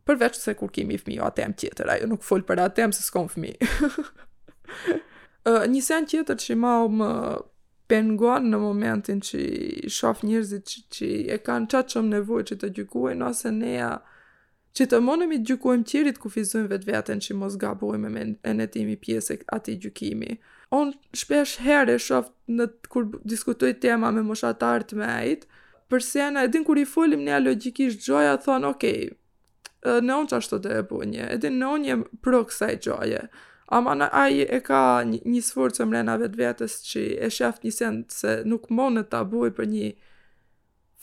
Përveç 0.06 0.38
se 0.38 0.54
kur 0.58 0.70
kemi 0.70 1.00
fmi 1.02 1.16
o 1.20 1.26
atem 1.26 1.54
tjetër, 1.58 1.90
ajo 1.96 2.10
nuk 2.12 2.22
folë 2.24 2.46
për 2.46 2.60
atem 2.68 2.92
se 2.94 3.06
s'kom 3.08 3.28
fmi. 3.34 3.56
uh, 5.46 5.66
një 5.74 5.82
sen 5.82 6.06
tjetër 6.10 6.38
që 6.46 6.58
ma 6.62 6.76
më 6.94 7.10
pengon 7.88 8.48
në 8.50 8.58
momentin 8.60 9.20
që 9.22 9.40
shof 9.94 10.24
njerëzit 10.26 10.68
që, 10.72 10.82
që 10.96 11.08
e 11.36 11.40
kanë 11.46 11.70
qatë 11.74 11.94
shumë 11.96 12.14
nevoj 12.16 12.44
që 12.50 12.58
të 12.64 12.70
gjykuajnë, 12.80 13.26
ose 13.28 13.52
neja 13.54 13.90
që 14.76 14.88
të 14.92 15.00
monëm 15.06 15.36
i 15.38 15.42
gjykuajnë 15.48 15.88
qirit 15.92 16.18
ku 16.22 16.32
fizujmë 16.34 16.72
vetë 16.74 16.90
vetën 16.90 17.22
që 17.28 17.38
mos 17.40 17.56
gabojmë 17.62 18.10
me 18.16 18.26
enetimi 18.52 18.98
pjesë 19.00 19.42
ati 19.56 19.78
gjykimi. 19.86 20.40
On 20.76 20.92
shpesh 21.16 21.62
herë 21.64 21.96
e 21.96 22.02
shof 22.02 22.32
në 22.52 22.68
kur 22.92 23.08
diskutoj 23.32 23.76
tema 23.86 24.10
me 24.12 24.24
moshatart 24.26 24.92
me 24.98 25.06
ajt, 25.22 25.46
përse 25.90 26.18
sena, 26.18 26.44
edin 26.50 26.66
kur 26.68 26.82
i 26.82 26.88
folim 26.90 27.22
neja 27.28 27.40
logikisht 27.46 28.02
gjoja, 28.06 28.34
thonë, 28.44 28.70
okej, 28.74 29.00
okay, 29.12 30.00
në 30.02 30.18
onë 30.22 30.32
që 30.32 30.40
ashtu 30.42 30.58
të 30.66 30.74
e 30.82 30.86
bunje, 30.90 31.28
edin 31.38 31.60
në 31.62 31.70
onë 31.76 31.92
jem 31.92 32.04
pro 32.26 32.42
kësaj 32.50 32.80
gjoje 32.88 33.22
ama 33.72 33.94
në 33.98 34.08
aji 34.14 34.46
e 34.54 34.60
ka 34.62 34.82
një, 35.10 35.40
sforë 35.44 35.76
që 35.80 35.86
mrena 35.90 36.16
vetë 36.22 36.42
vetës 36.42 36.76
që 36.86 37.06
e 37.26 37.30
shëft 37.34 37.64
një 37.66 37.72
sendë 37.78 38.14
se 38.14 38.34
nuk 38.46 38.68
monë 38.78 39.06
të 39.10 39.22
abuaj 39.26 39.50
për 39.58 39.68
një 39.72 39.90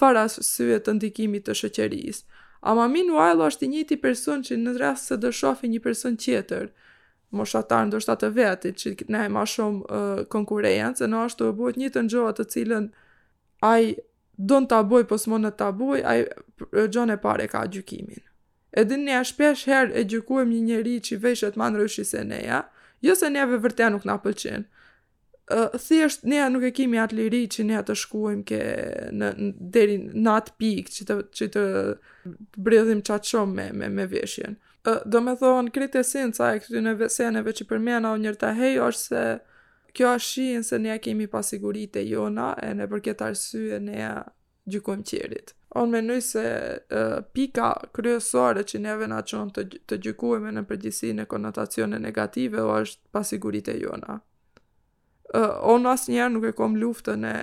fara 0.02 0.26
syve 0.34 0.78
të 0.80 0.94
ndikimit 1.00 1.46
të 1.48 1.56
shëqeris. 1.62 2.22
Ama 2.70 2.84
meanwhile 2.92 3.48
është 3.50 3.66
i 3.66 3.70
njëti 3.74 3.98
person 4.04 4.44
që 4.46 4.60
në 4.62 4.76
rrasë 4.78 5.08
se 5.10 5.18
dëshofi 5.24 5.72
një 5.74 5.82
person 5.82 6.16
tjetër, 6.24 6.68
moshatar 7.38 7.88
ndo 7.88 7.98
shtatë 8.04 8.28
të 8.28 8.34
vetit, 8.38 8.76
që 8.78 9.10
ne 9.10 9.24
e 9.26 9.32
ma 9.34 9.42
shumë 9.42 10.26
uh, 10.30 10.90
se 11.00 11.06
në 11.10 11.24
ashtë 11.24 11.42
të 11.44 11.52
bëhet 11.58 11.76
një 11.82 11.88
të 11.96 12.00
njohat 12.08 12.36
të 12.38 12.44
cilën 12.54 12.90
aji 13.74 13.96
do 14.38 14.56
në 14.62 14.68
tabuj, 14.70 15.04
po 15.10 15.18
s'mon 15.18 15.42
në 15.42 15.50
tabuj, 15.58 15.98
aji 16.12 16.24
gjone 16.90 17.16
pare 17.22 17.48
ka 17.48 17.66
gjykimin. 17.66 18.22
Edhe 18.76 18.96
ne 19.00 19.18
shpesh 19.26 19.66
herë 19.68 19.92
e 19.92 20.02
gjykuem 20.10 20.48
një 20.52 20.60
njerëz 20.68 21.02
që 21.08 21.16
veshët 21.24 21.58
më 21.60 21.66
ndryshi 21.74 22.04
se 22.08 22.22
neja, 22.28 22.62
jo 23.04 23.14
se 23.20 23.28
neve 23.34 23.58
vërtet 23.64 23.92
nuk 23.94 24.06
na 24.08 24.14
pëlqen. 24.24 24.64
Uh, 25.52 25.74
thjesht 25.84 26.22
ne 26.30 26.38
nuk 26.54 26.64
e 26.64 26.70
kemi 26.78 27.00
atë 27.02 27.18
liri 27.18 27.40
që 27.52 27.66
ne 27.68 27.76
ato 27.82 27.96
shkuajm 28.02 28.40
ke 28.48 28.60
në, 29.20 29.30
deri 29.74 29.98
në 30.24 30.34
atë 30.38 30.54
pikë 30.62 30.92
që 30.96 31.06
të 31.10 31.16
që 31.40 31.48
të 31.56 31.64
bredhim 32.68 33.02
çat 33.08 33.28
shumë 33.28 33.54
me 33.58 33.66
me, 33.82 33.90
me 33.98 34.06
veshjen. 34.14 34.56
Uh, 34.88 35.02
do 35.04 35.20
me 35.26 35.34
thonë, 35.42 35.74
kritë 35.76 36.00
esenca 36.06 36.54
e 36.56 36.62
këtë 36.64 36.84
në 36.86 36.96
veseneve 37.02 37.52
që 37.58 37.68
përmena 37.72 38.14
o 38.14 38.18
herë 38.24 38.40
të 38.44 38.54
hej, 38.62 38.78
është 38.86 39.08
se 39.10 39.24
kjo 39.98 40.14
është 40.16 40.30
shihin 40.30 40.64
se 40.64 40.78
ne 40.80 40.96
kemi 41.04 41.28
pasiguritë 41.34 42.06
jona, 42.08 42.54
e 42.64 42.72
në 42.78 42.88
përket 42.94 43.26
arsye 43.28 43.82
ne 43.90 44.14
gjykojmë 44.72 45.08
qërit 45.12 45.56
on 45.74 45.88
menoj 45.90 46.20
se 46.22 46.46
uh, 46.92 47.18
pika 47.32 47.72
kryesore 47.92 48.62
që 48.62 48.78
neve 48.80 49.08
na 49.08 49.22
çon 49.22 49.50
të 49.54 49.64
të 49.88 49.98
gjykuemi 50.06 50.52
në 50.56 50.64
përgjithësi 50.68 51.12
në 51.16 51.26
konotacione 51.30 51.98
negative 52.02 52.60
o 52.62 52.74
është 52.80 53.08
pasigurit 53.12 53.68
e 53.72 53.78
jona. 53.82 54.18
Uh, 55.32 55.86
asë 55.94 56.12
njerë 56.12 56.32
nuk 56.34 56.48
e 56.50 56.56
kam 56.56 56.76
luftën 56.80 57.24
e 57.28 57.36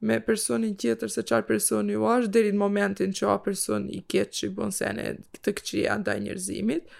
me 0.00 0.18
personin 0.22 0.74
tjetër 0.78 1.10
se 1.10 1.22
çfarë 1.22 1.46
personi 1.48 1.96
u 1.98 2.06
është 2.16 2.32
deri 2.38 2.50
në 2.54 2.58
momentin 2.64 3.12
që 3.14 3.30
a 3.30 3.38
person 3.46 3.86
i 3.90 4.02
kjetë 4.02 4.38
që 4.40 4.52
bën 4.58 4.72
sene 4.74 5.06
të 5.42 5.54
këqija 5.60 5.98
ndaj 6.02 6.20
njerëzimit. 6.26 6.90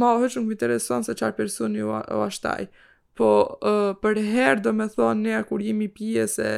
Ma 0.00 0.12
o 0.14 0.20
nuk 0.20 0.36
më 0.48 0.56
intereson 0.56 1.04
se 1.04 1.16
qarë 1.16 1.36
personi 1.36 1.80
u 1.82 1.96
taj. 2.44 2.68
Po 3.16 3.30
uh, 3.64 3.96
për 4.02 4.22
herë 4.32 4.60
dhe 4.68 4.72
me 4.76 4.86
thonë 4.88 5.20
ne 5.24 5.34
a 5.40 5.44
kur 5.48 5.60
jemi 5.64 5.88
pje 5.88 6.28
se 6.28 6.50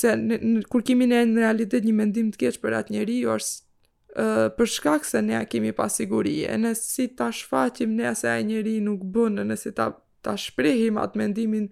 se 0.00 0.14
në, 0.18 0.38
në, 0.40 0.60
kur 0.70 0.84
kemi 0.86 1.06
ne 1.10 1.22
në 1.28 1.42
realitet 1.44 1.84
një 1.84 1.94
mendim 1.98 2.30
të 2.32 2.40
keq 2.44 2.60
për 2.62 2.78
atë 2.80 2.94
njeriu 2.96 3.26
jo 3.28 3.36
është 3.38 3.58
uh, 4.16 4.42
për 4.56 4.72
shkak 4.76 5.06
se 5.08 5.20
ne 5.26 5.40
kemi 5.50 5.72
pasiguri 5.76 6.38
e 6.48 6.56
ne 6.60 6.72
si 6.78 7.08
ta 7.16 7.30
shfaqim 7.36 7.94
ne 8.00 8.12
se 8.18 8.28
ai 8.32 8.44
njeri 8.48 8.78
nuk 8.84 9.04
bën 9.16 9.40
ne 9.46 9.56
si 9.60 9.72
ta 9.76 9.90
ta 10.22 10.34
shprehim 10.36 10.98
atë 11.00 11.20
mendimin 11.20 11.68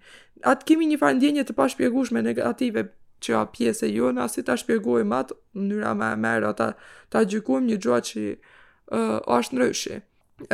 atë 0.48 0.68
kemi 0.70 0.86
një 0.88 1.00
farë 1.02 1.18
ndjenje 1.18 1.46
të 1.50 1.56
pashpjegueshme 1.58 2.22
negative 2.24 2.86
që 3.24 3.34
a 3.36 3.42
pjesë 3.52 3.88
e 3.88 3.90
jona 3.98 4.24
si 4.32 4.44
ta 4.46 4.54
shpjegojmë 4.56 5.18
atë 5.22 5.34
në 5.34 5.64
mënyra 5.68 5.92
më 5.98 6.08
e 6.14 6.20
mirë 6.22 6.50
ata 6.54 6.68
ta 7.12 7.24
gjykojmë 7.28 7.68
një 7.72 7.78
gjua 7.84 7.98
që 8.10 8.28
uh, 8.34 9.18
është 9.38 9.56
ndryshe 9.58 10.04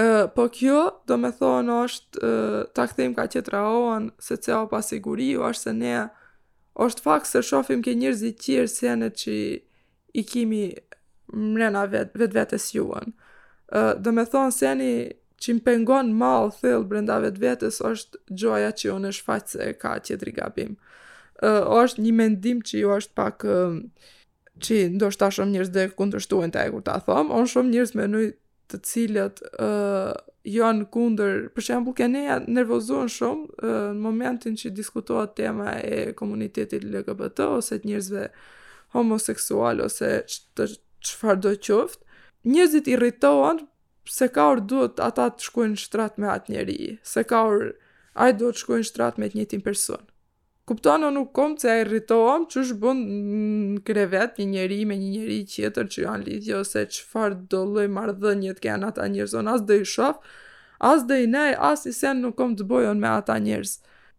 Uh, 0.00 0.24
po 0.32 0.46
kjo 0.48 0.78
do 1.04 1.18
me 1.20 1.28
thonë 1.36 1.74
është 1.84 2.20
uh, 2.24 2.54
Ta 2.72 2.86
këthejmë 2.88 3.18
ka 3.18 3.26
qëtë 3.34 3.52
raohan 3.52 4.06
Se 4.16 4.38
ceo 4.40 4.62
pasiguri 4.70 5.26
jo 5.34 5.42
është 5.50 5.66
se 5.66 5.74
ne 5.76 5.90
është 6.74 7.02
fakt 7.02 7.26
se 7.30 7.42
shofim 7.42 7.82
ke 7.84 7.94
njërzi 7.94 8.32
qirë 8.42 8.68
se 8.70 8.94
që 9.20 9.34
i 10.18 10.22
kimi 10.26 10.74
mrena 11.32 11.86
vetë 11.90 12.18
vet 12.20 12.34
vetës 12.34 12.68
juën. 12.74 13.14
Uh, 13.74 13.94
dhe 14.02 14.10
me 14.12 14.24
thonë 14.26 14.52
se 14.54 14.72
që 15.42 15.54
më 15.58 15.64
pengon 15.66 16.12
malë 16.16 16.52
thëllë 16.60 16.88
brenda 16.90 17.18
vetë 17.22 17.40
vetës 17.42 17.78
është 17.90 18.18
gjoja 18.38 18.70
që 18.78 18.90
unë 18.96 19.08
është 19.12 19.24
faqë 19.28 19.48
se 19.54 19.70
ka 19.82 19.94
qëtëri 20.04 20.34
gabim. 20.36 20.74
Uh, 21.42 21.62
është 21.82 22.02
një 22.04 22.12
mendim 22.14 22.60
që 22.66 22.78
ju 22.82 22.92
është 22.96 23.12
pak 23.18 23.44
që 24.64 24.76
ndo 24.94 25.08
shta 25.10 25.30
shumë 25.34 25.54
njërës 25.56 25.72
dhe 25.74 25.88
këndër 25.98 26.22
shtuën 26.26 26.52
të 26.54 26.66
e 26.66 26.70
kur 26.74 26.84
ta 26.86 26.98
thomë, 27.06 27.30
onë 27.34 27.50
shumë 27.50 27.72
njërës 27.74 27.94
me 27.98 28.04
nëjë 28.12 28.34
të 28.70 28.78
cilët 28.88 29.42
janë 30.44 30.84
kundër, 30.92 31.36
për 31.56 31.64
shembull, 31.66 31.94
kanë 31.96 32.22
ja 32.26 32.34
nervozuar 32.52 33.08
shumë 33.12 33.70
në 33.96 34.02
momentin 34.04 34.56
që 34.60 34.74
diskutohet 34.76 35.34
tema 35.38 35.72
e 35.80 36.10
komunitetit 36.16 36.84
LGBT 36.84 37.46
ose 37.56 37.78
të 37.80 37.88
njerëzve 37.88 38.26
homoseksual 38.94 39.80
ose 39.86 40.10
të 40.56 40.68
çfarë 41.08 41.42
do 41.46 41.54
qoftë. 41.68 42.02
Njerëzit 42.44 42.90
irritohen 42.92 43.62
se 44.04 44.28
ka 44.28 44.50
orë 44.52 44.66
duhet 44.68 45.00
ata 45.00 45.30
të 45.32 45.48
shkojnë 45.48 45.74
në 45.78 45.82
shtrat 45.86 46.20
me 46.20 46.28
atë 46.34 46.52
njeri, 46.52 46.78
se 47.02 47.24
ka 47.24 47.40
orë 47.48 47.70
ai 48.24 48.34
duhet 48.36 48.58
të 48.60 48.66
shkojnë 48.66 48.84
në 48.84 48.90
shtrat 48.92 49.18
me 49.20 49.30
të 49.32 49.40
njëjtin 49.40 49.64
person. 49.64 50.02
Kupton, 50.66 51.02
o 51.04 51.10
nuk 51.14 51.32
kom 51.36 51.54
që 51.60 51.72
e 51.78 51.80
rritohem 51.84 52.46
që 52.48 52.60
është 52.62 52.76
bën 52.82 53.00
në 53.08 53.80
krevet 53.84 54.38
një 54.40 54.46
njeri 54.54 54.78
me 54.88 54.96
një 54.96 55.08
njeri 55.12 55.36
qëtër 55.52 55.90
që 55.92 56.00
janë 56.06 56.24
lidhje 56.28 56.54
ose 56.56 56.84
që 56.96 57.02
farë 57.10 57.36
dolloj 57.52 57.84
mardhënje 57.96 58.54
të 58.56 58.64
kena 58.66 58.88
ata 58.94 59.04
njerës, 59.12 59.34
unë 59.42 59.52
as 59.58 59.66
dhe 59.68 59.76
i 59.82 59.84
shof, 59.92 60.22
as 60.92 61.04
dhe 61.10 61.18
i 61.26 61.28
nej, 61.34 61.52
as 61.72 61.84
i 61.90 61.92
sen 61.98 62.22
nuk 62.24 62.38
kom 62.40 62.56
të 62.56 62.68
bojon 62.72 63.02
me 63.04 63.10
ata 63.10 63.36
njerës. 63.46 63.74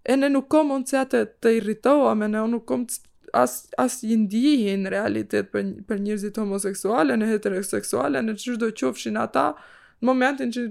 E 0.06 0.20
ne 0.22 0.30
nuk 0.38 0.46
kom 0.54 0.70
unë 0.76 0.90
që 0.92 1.00
atë 1.04 1.26
të 1.42 1.56
i 1.58 1.62
e 1.66 2.16
ne 2.22 2.44
nuk 2.54 2.68
kom 2.70 2.86
të 2.92 3.02
as, 3.42 3.56
as 3.86 3.98
i 4.06 4.14
ndihin 4.28 4.86
në 4.86 4.94
realitet 4.94 5.50
për, 5.52 5.74
për 5.90 5.98
njerëzit 6.06 6.38
homoseksuale, 6.40 7.18
në 7.18 7.32
heteroseksuale, 7.34 8.22
në 8.22 8.38
që 8.38 8.54
shdo 8.56 8.70
qofshin 8.84 9.18
ata, 9.26 9.50
në 10.00 10.06
momentin 10.12 10.54
që 10.54 10.70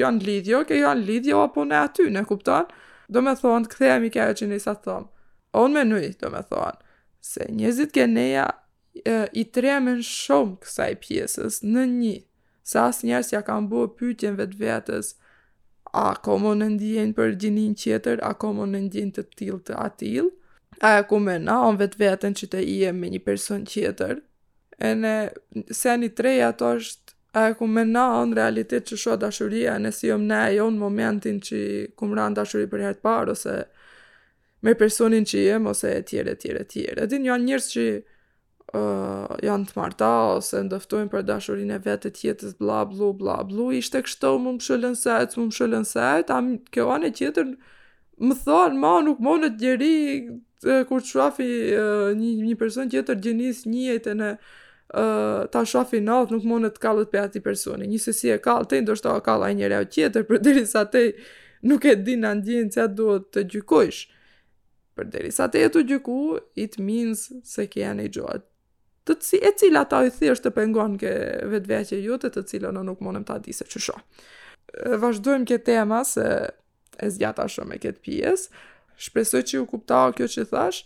janë 0.00 0.24
lidhjo, 0.30 0.64
ke 0.64 0.80
janë 0.80 1.04
lidhjo 1.12 1.44
apo 1.44 1.68
ne 1.68 1.76
aty, 1.84 2.08
ne 2.08 2.24
kuptanë? 2.24 2.88
do 3.10 3.22
me 3.24 3.34
thonë, 3.36 3.68
këthejemi 3.72 4.10
kjo 4.14 4.26
që 4.40 4.48
nisa 4.52 4.76
thonë. 4.84 5.08
On 5.60 5.74
me 5.74 5.82
nuj, 5.86 6.12
do 6.20 6.30
me 6.32 6.42
thonë, 6.46 6.78
se 7.26 7.46
njëzit 7.56 7.92
geneja 7.96 8.46
e, 9.04 9.24
i 9.34 9.44
tremen 9.52 9.98
shumë 10.06 10.60
kësaj 10.64 10.90
pjesës 11.04 11.60
në 11.66 11.86
një, 11.96 12.14
se 12.70 12.78
asë 12.84 13.08
njerës 13.10 13.32
ja 13.34 13.42
kam 13.46 13.66
buë 13.72 13.90
pytjen 13.98 14.38
vetë 14.38 14.60
vetës, 14.60 15.14
a 15.90 16.12
komo 16.22 16.52
në 16.54 16.68
ndjenë 16.76 17.16
për 17.18 17.32
gjinin 17.42 17.72
qeter, 17.74 18.20
a 18.22 18.30
komo 18.38 18.66
në 18.70 18.84
ndjenë 18.86 19.16
të 19.16 19.24
til 19.40 19.58
të 19.66 19.78
atil, 19.84 20.28
a 20.86 20.94
e 21.00 21.06
ku 21.10 21.18
me 21.20 21.34
na, 21.42 21.58
on 21.66 21.76
vetë 21.80 21.98
vetën 22.04 22.36
që 22.38 22.52
të 22.52 22.60
ije 22.76 22.92
me 22.96 23.10
një 23.10 23.24
person 23.26 23.64
qeter, 23.68 24.20
e 24.78 24.92
ne, 24.96 25.16
se 25.76 25.96
një 25.98 26.12
treja 26.16 26.52
të 26.56 26.70
është 26.78 27.09
a 27.32 27.48
e 27.48 27.54
ku 27.54 27.66
në 27.66 27.84
realitet 28.34 28.86
që 28.90 28.96
shua 28.98 29.16
dashuria, 29.16 29.78
ne 29.78 29.92
si 29.92 30.06
jom 30.08 30.26
ne 30.26 30.48
e 30.50 30.54
jo 30.56 30.70
në 30.70 30.78
momentin 30.78 31.38
që 31.40 31.60
ku 31.96 32.04
më 32.06 32.16
ranë 32.16 32.34
dashuri 32.34 32.66
për 32.66 32.80
hertë 32.86 33.00
parë, 33.02 33.30
ose 33.30 33.64
me 34.62 34.74
personin 34.74 35.24
që 35.24 35.38
jem, 35.44 35.66
ose 35.66 35.92
e 35.98 36.02
tjere, 36.02 36.34
tjere, 36.34 36.64
tjere. 36.66 37.04
Edhin 37.06 37.24
janë 37.30 37.46
njërës 37.46 37.68
që 37.74 37.84
uh, 37.94 39.36
janë 39.46 39.68
të 39.70 39.78
marta, 39.78 40.10
ose 40.38 40.62
ndëftojnë 40.66 41.10
për 41.12 41.24
dashurin 41.30 41.70
e 41.70 41.78
vetë 41.84 42.10
tjetës, 42.18 42.56
bla, 42.58 42.82
blu, 42.90 43.12
bla, 43.14 43.38
blu, 43.46 43.70
ishte 43.78 44.02
kështo 44.06 44.34
më 44.38 44.56
më 44.58 44.66
shëllën 44.66 44.96
sajtë, 45.00 45.38
më 45.38 45.46
më 45.46 45.58
shëllën 45.60 45.86
sajtë, 45.94 46.34
a 46.34 46.72
kjo 46.74 46.88
anë 46.96 47.06
e 47.06 47.12
tjetër 47.20 47.52
më 48.26 48.38
thonë, 48.42 48.80
ma 48.82 48.96
nuk 49.06 49.22
më 49.24 49.36
në 49.44 49.52
të 49.54 49.62
gjeri, 49.62 49.94
kur 50.90 50.98
të 51.00 51.14
shuafi 51.14 51.46
uh, 51.78 52.10
një, 52.18 52.32
një 52.50 52.58
person 52.60 52.90
tjetër 52.92 53.22
gjenis 53.24 53.62
një 53.72 53.86
e 54.00 54.34
ta 55.50 55.64
shafi 55.64 56.00
nalt 56.00 56.30
nuk 56.32 56.42
mund 56.48 56.66
të 56.74 56.80
kallët 56.82 57.10
pe 57.12 57.20
ati 57.22 57.40
personi. 57.44 57.86
Një 57.86 57.98
sësi 58.02 58.32
e 58.34 58.38
kallë 58.42 58.68
te, 58.70 58.80
ndoshta 58.82 59.12
ka 59.18 59.26
kalla 59.30 59.50
a 59.50 59.54
njëre 59.54 59.78
o 59.82 59.84
tjetër, 59.86 60.24
përderisa 60.30 60.80
sa 60.84 60.84
te 60.90 61.04
nuk 61.68 61.84
e 61.84 61.94
din 62.06 62.24
në 62.24 62.32
ndjenë 62.40 62.72
që 62.74 62.82
atë 62.84 62.94
duhet 62.98 63.28
të 63.34 63.44
gjykojsh. 63.54 64.00
Përderisa 64.98 65.44
sa 65.44 65.48
te 65.52 65.62
e 65.64 65.70
të 65.70 65.84
gjyku, 65.92 66.18
it 66.64 66.78
means 66.82 67.28
se 67.46 67.66
ke 67.66 67.80
janë 67.84 68.08
i 68.10 68.12
Të 69.00 69.14
ci, 69.24 69.38
e 69.40 69.50
cila 69.56 69.84
ta 69.88 70.04
i 70.04 70.10
thjesht 70.10 70.44
të 70.44 70.50
pengon 70.54 70.98
ke 71.00 71.08
vetëveqe 71.48 71.96
jote 72.04 72.28
të 72.30 72.42
cilën 72.50 72.82
nuk 72.84 73.00
mundem 73.00 73.24
ta 73.24 73.38
di 73.38 73.52
se 73.52 73.64
që 73.64 73.78
shoh. 73.80 74.02
Vashdojmë 75.00 75.46
ke 75.48 75.58
tema 75.58 76.04
se 76.04 76.50
e 77.00 77.08
zgjata 77.10 77.46
shumë 77.48 77.74
e 77.74 77.80
këtë 77.80 78.00
pjesë. 78.04 78.52
Shpresoj 79.00 79.42
që 79.48 79.56
ju 79.56 79.66
kuptau 79.66 80.12
kjo 80.12 80.28
që 80.28 80.44
thash 80.52 80.84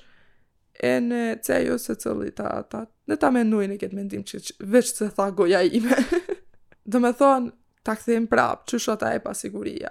e 0.82 0.90
në 1.00 1.18
ce 1.44 1.58
se 1.78 1.94
cëllit 2.02 2.34
ta, 2.38 2.50
ta, 2.70 2.80
në 3.08 3.16
ta 3.22 3.28
menuj 3.32 3.66
në 3.70 3.76
këtë 3.80 3.94
mendim 3.98 4.24
që, 4.26 4.40
që 4.48 4.56
veç 4.74 4.90
se 4.92 5.10
tha 5.14 5.28
goja 5.38 5.60
ime. 5.64 5.96
Dë 6.90 7.00
me 7.00 7.12
thonë, 7.16 7.52
ta 7.86 7.94
këthim 7.96 8.26
prapë, 8.26 8.64
që 8.72 8.78
shota 8.88 9.12
e 9.16 9.20
pasiguria. 9.22 9.90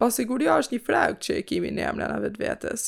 Pasiguria 0.00 0.56
është 0.62 0.76
një 0.78 0.84
frekë 0.86 1.20
që 1.26 1.36
e 1.40 1.44
kimi 1.48 1.70
në 1.72 1.84
jam 1.84 2.00
në 2.00 2.08
në 2.14 2.22
vetë 2.28 2.42
vetës. 2.46 2.86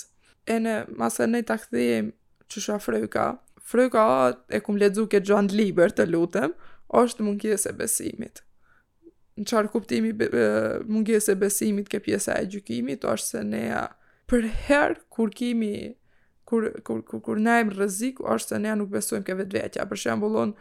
E 0.48 0.56
në 0.64 0.76
masë 0.96 1.28
në 1.34 1.42
ta 1.50 1.58
këthim 1.60 2.10
që 2.48 2.64
shua 2.64 2.78
fryka, 2.80 3.26
fryka 3.68 4.02
o, 4.08 4.18
e 4.54 4.60
kum 4.64 4.80
ledzu 4.80 5.04
këtë 5.12 5.28
gjohën 5.28 5.52
liber 5.52 5.92
të 5.92 6.08
lutëm, 6.08 6.54
është 6.96 7.24
mungjes 7.26 7.68
e 7.68 7.74
besimit. 7.76 8.42
Në 9.38 9.44
qarë 9.46 9.70
kuptimi 9.70 10.14
mungjes 10.88 11.28
e 11.30 11.36
besimit 11.38 11.92
ke 11.92 12.00
pjesa 12.02 12.40
e 12.40 12.48
gjykimit, 12.54 13.04
është 13.06 13.34
se 13.36 13.44
ne 13.46 13.64
për 14.28 14.48
herë 14.68 15.02
kur 15.14 15.28
kimi 15.38 15.74
kur 16.48 16.72
kur 16.84 17.02
kur, 17.02 17.20
kur 17.26 17.38
ne 17.46 17.56
jam 17.58 17.70
është 17.78 18.48
se 18.48 18.58
ne 18.64 18.72
nuk 18.80 18.90
besojmë 18.94 19.24
ke 19.28 19.36
vetvetja. 19.42 19.84
Për 19.90 20.00
shembull, 20.04 20.54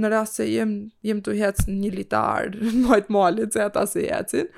në 0.00 0.10
rast 0.12 0.40
se 0.40 0.46
jem 0.48 0.72
jem 1.08 1.20
të 1.24 1.36
hec 1.42 1.64
një 1.68 1.90
litar 1.94 2.50
mojt 2.86 3.10
malit 3.12 3.52
se 3.56 3.64
ata 3.66 3.84
se 3.90 4.06
jecin. 4.08 4.48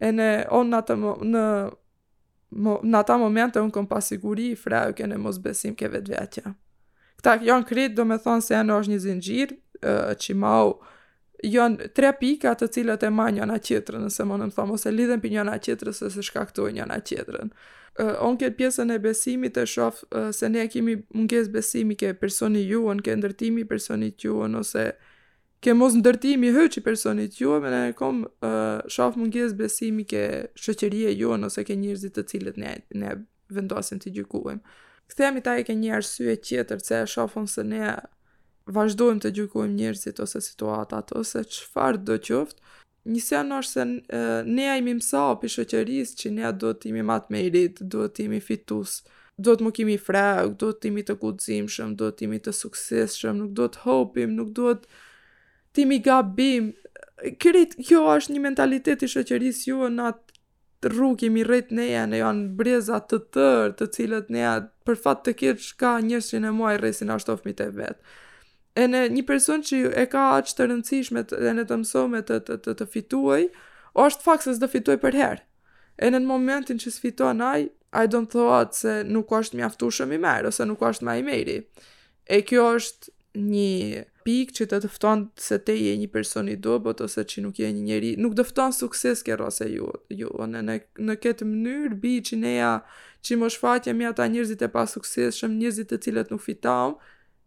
E 0.00 0.12
ne 0.12 0.30
on 0.52 0.72
në 0.72 0.98
mo, 2.56 2.78
në 2.86 3.00
ata 3.00 3.16
momente 3.20 3.60
unë 3.60 3.74
kom 3.74 3.88
pasiguri 3.90 4.50
i 4.54 4.56
frajë 4.56 4.94
ke 4.96 5.08
mos 5.20 5.38
besim 5.42 5.74
ke 5.76 5.90
vetë 5.92 6.12
vetja. 6.14 6.54
Këta 7.20 7.38
janë 7.48 7.66
kritë 7.68 7.96
do 7.98 8.04
me 8.08 8.16
thonë 8.22 8.44
se 8.44 8.54
janë 8.54 8.76
është 8.80 8.92
një 8.92 8.98
zinxhir, 9.02 9.54
uh, 9.82 10.12
që 10.20 10.36
uh, 10.36 10.72
janë 11.50 11.88
tre 11.94 12.10
pika 12.20 12.54
të 12.58 12.66
cilat 12.74 13.02
e 13.06 13.10
marrin 13.14 13.38
njëra 13.40 13.56
tjetrën, 13.64 14.02
nëse 14.04 14.24
më 14.26 14.38
nën 14.42 14.52
thon 14.56 14.72
ose 14.74 14.92
lidhen 14.94 15.20
pi 15.22 15.32
njëra 15.34 15.54
tjetrës 15.62 16.00
ose 16.08 16.22
shkaktojnë 16.28 16.78
njëra 16.80 16.98
tjetrën. 17.08 17.48
Uh, 18.02 18.12
on 18.26 18.36
këtë 18.40 18.56
pjesën 18.58 18.90
e 18.94 18.98
besimit 19.00 19.56
e 19.56 19.64
shof 19.72 20.02
uh, 20.12 20.28
se 20.36 20.48
ne 20.52 20.66
kemi 20.72 20.96
mungesë 21.16 21.52
besimi 21.54 21.96
ke 21.96 22.10
personi 22.20 22.64
juon, 22.68 23.00
ke 23.00 23.14
ndërtimi 23.16 23.64
personit 23.70 24.20
juon, 24.26 24.58
ose 24.60 24.88
ke 25.64 25.72
mos 25.74 25.94
ndërtimi 25.96 26.50
hë 26.52 26.66
që 26.74 26.82
personit 26.84 27.38
juon, 27.40 27.62
më 27.64 27.70
ne 27.72 27.94
kom 27.96 28.24
uh, 28.26 28.82
shof 28.92 29.16
mungesë 29.16 29.56
besimi 29.56 30.04
ke 30.10 30.24
shoqëria 30.60 31.14
juon, 31.16 31.48
ose 31.48 31.64
ke 31.64 31.78
njerëzit 31.80 32.18
të 32.18 32.26
cilët 32.34 32.60
ne 32.60 32.74
ne 33.02 33.16
vendosim 33.54 34.00
të 34.02 34.12
gjykojmë. 34.18 34.60
Kthehemi 35.06 35.40
e 35.40 35.62
ke 35.62 35.72
një 35.78 35.96
arsye 36.00 36.34
tjetër 36.42 36.80
se 36.82 37.00
e 37.00 37.06
shohon 37.06 37.46
se 37.46 37.62
ne 37.64 37.94
vazhdojmë 38.74 39.22
të 39.22 39.30
gjykojmë 39.38 39.74
njerëzit 39.78 40.20
ose 40.22 40.40
situatat 40.42 41.12
ose 41.16 41.42
çfarë 41.54 42.00
do 42.08 42.16
qoftë, 42.28 42.58
një 43.14 43.20
sen 43.22 43.52
është 43.54 43.76
se 43.76 43.84
ne 44.56 44.64
ja 44.66 44.74
imi 44.80 44.96
msa 44.98 45.20
o 45.30 45.36
për 45.40 45.52
shëqërisë 45.54 46.16
që 46.22 46.32
ne 46.38 46.50
do 46.62 46.72
të 46.74 46.90
imi 46.90 47.04
matë 47.10 47.30
me 47.34 47.42
rritë, 47.46 47.86
do 47.94 48.08
të 48.10 48.24
imi 48.26 48.40
fitus, 48.42 48.96
do 49.38 49.54
të 49.54 49.66
më 49.68 49.72
kimi 49.78 49.96
fregë, 50.02 50.50
do 50.62 50.72
të 50.74 50.90
imi 50.90 51.04
të 51.06 51.14
kudzim 51.22 51.68
shëm, 51.70 51.94
do 52.00 52.10
të 52.10 52.26
imi 52.26 52.40
të 52.42 52.56
sukses 52.58 53.14
shëm, 53.20 53.38
nuk 53.44 53.54
do 53.60 53.68
të 53.70 53.84
hopim, 53.84 54.34
nuk 54.40 54.50
do 54.58 54.72
të 55.72 55.84
imi 55.84 56.00
gabim. 56.08 56.72
Kërit, 57.42 57.78
kjo 57.86 58.02
është 58.16 58.34
një 58.34 58.42
mentalitet 58.48 59.06
i 59.06 59.12
shëqërisë 59.12 59.70
ju 59.70 59.86
në 59.94 60.08
atë 60.10 60.90
rrugë 60.92 61.28
imi 61.30 61.46
rritë 61.46 61.78
ne 61.78 61.86
ja 61.92 62.02
në 62.10 62.18
janë 62.24 62.50
brezat 62.58 63.06
të 63.10 63.22
tërë 63.34 63.72
të 63.78 63.86
cilët 63.96 64.28
ne 64.34 64.44
për 64.86 64.98
fat 65.04 65.22
të 65.26 65.32
kirë 65.40 65.62
shka 65.68 65.94
njërës 66.08 66.28
që 66.34 66.42
në 66.42 66.50
muaj 66.58 66.74
rrisin 66.82 67.14
ashtofmi 67.14 67.54
të 67.58 67.70
vetë 67.78 68.02
e 68.76 68.84
në 68.92 68.98
një 69.14 69.22
person 69.26 69.62
që 69.64 69.78
e 69.96 70.04
ka 70.12 70.22
aq 70.36 70.50
të 70.54 70.66
rëndësishme 70.68 71.22
dhe 71.32 71.52
në 71.56 71.64
të 71.70 71.78
mësoj 71.80 72.02
me 72.12 72.20
të 72.28 72.36
të 72.46 72.58
të, 72.66 72.74
të 72.80 72.86
fituaj, 72.92 73.42
është 74.04 74.26
fakt 74.26 74.44
se 74.44 74.54
s'do 74.58 74.68
fitoj 74.68 74.96
për 75.04 75.16
herë. 75.20 75.44
E 76.04 76.10
në 76.12 76.20
momentin 76.28 76.78
që 76.82 76.92
sfiton 76.92 77.40
ai, 77.50 77.64
I 77.96 78.04
do 78.12 78.18
të 78.26 78.34
thotë 78.36 78.76
se 78.82 78.94
nuk 79.08 79.30
është 79.32 79.62
shumë 79.96 80.18
i 80.18 80.18
merë, 80.26 80.48
ose 80.52 80.66
nuk 80.68 80.82
është 80.90 81.06
më 81.08 81.14
i 81.16 81.24
meri. 81.24 81.56
E 82.36 82.42
kjo 82.44 82.66
është 82.76 83.12
një 83.46 84.02
pikë 84.26 84.52
që 84.58 84.66
të 84.74 84.80
dëfton 84.84 85.22
se 85.46 85.56
te 85.64 85.72
je 85.78 85.94
një 86.00 86.10
person 86.12 86.48
i 86.52 86.56
dobët 86.66 87.00
ose 87.06 87.24
që 87.28 87.46
nuk 87.46 87.58
je 87.62 87.72
një 87.72 87.82
njeri, 87.88 88.10
nuk 88.20 88.34
dëfton 88.36 88.76
sukses 88.76 89.22
kërë 89.24 89.40
rase 89.40 89.70
ju, 89.72 89.88
ju 90.10 90.28
në 90.36 90.62
në, 90.68 90.76
në 91.08 91.16
këtë 91.22 91.48
mënyrë 91.48 92.20
që 92.28 92.36
neja 92.44 92.74
që 93.24 93.38
më 93.40 93.52
shfatja 93.56 93.94
mi 93.96 94.10
ta 94.16 94.26
njerëzit 94.28 94.62
e 94.62 94.68
pa 94.72 94.84
suksesshëm, 94.88 95.56
njerëzit 95.60 95.92
të 95.92 95.98
cilët 96.04 96.32
nuk 96.34 96.42
fitojnë, 96.44 96.98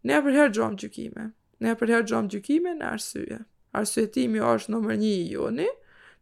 Ne 0.08 0.16
e 0.16 0.22
përherë 0.26 0.52
gjojmë 0.58 0.78
gjukime. 0.84 1.24
Ne 1.64 1.74
e 1.74 1.78
përherë 1.80 2.06
gjojmë 2.10 2.32
gjukime 2.36 2.76
në 2.80 2.86
arsye. 2.96 3.40
Arsye 3.80 4.06
timi 4.16 4.42
është 4.52 4.74
nëmër 4.74 5.00
një 5.04 5.10
i 5.16 5.26
joni, 5.34 5.66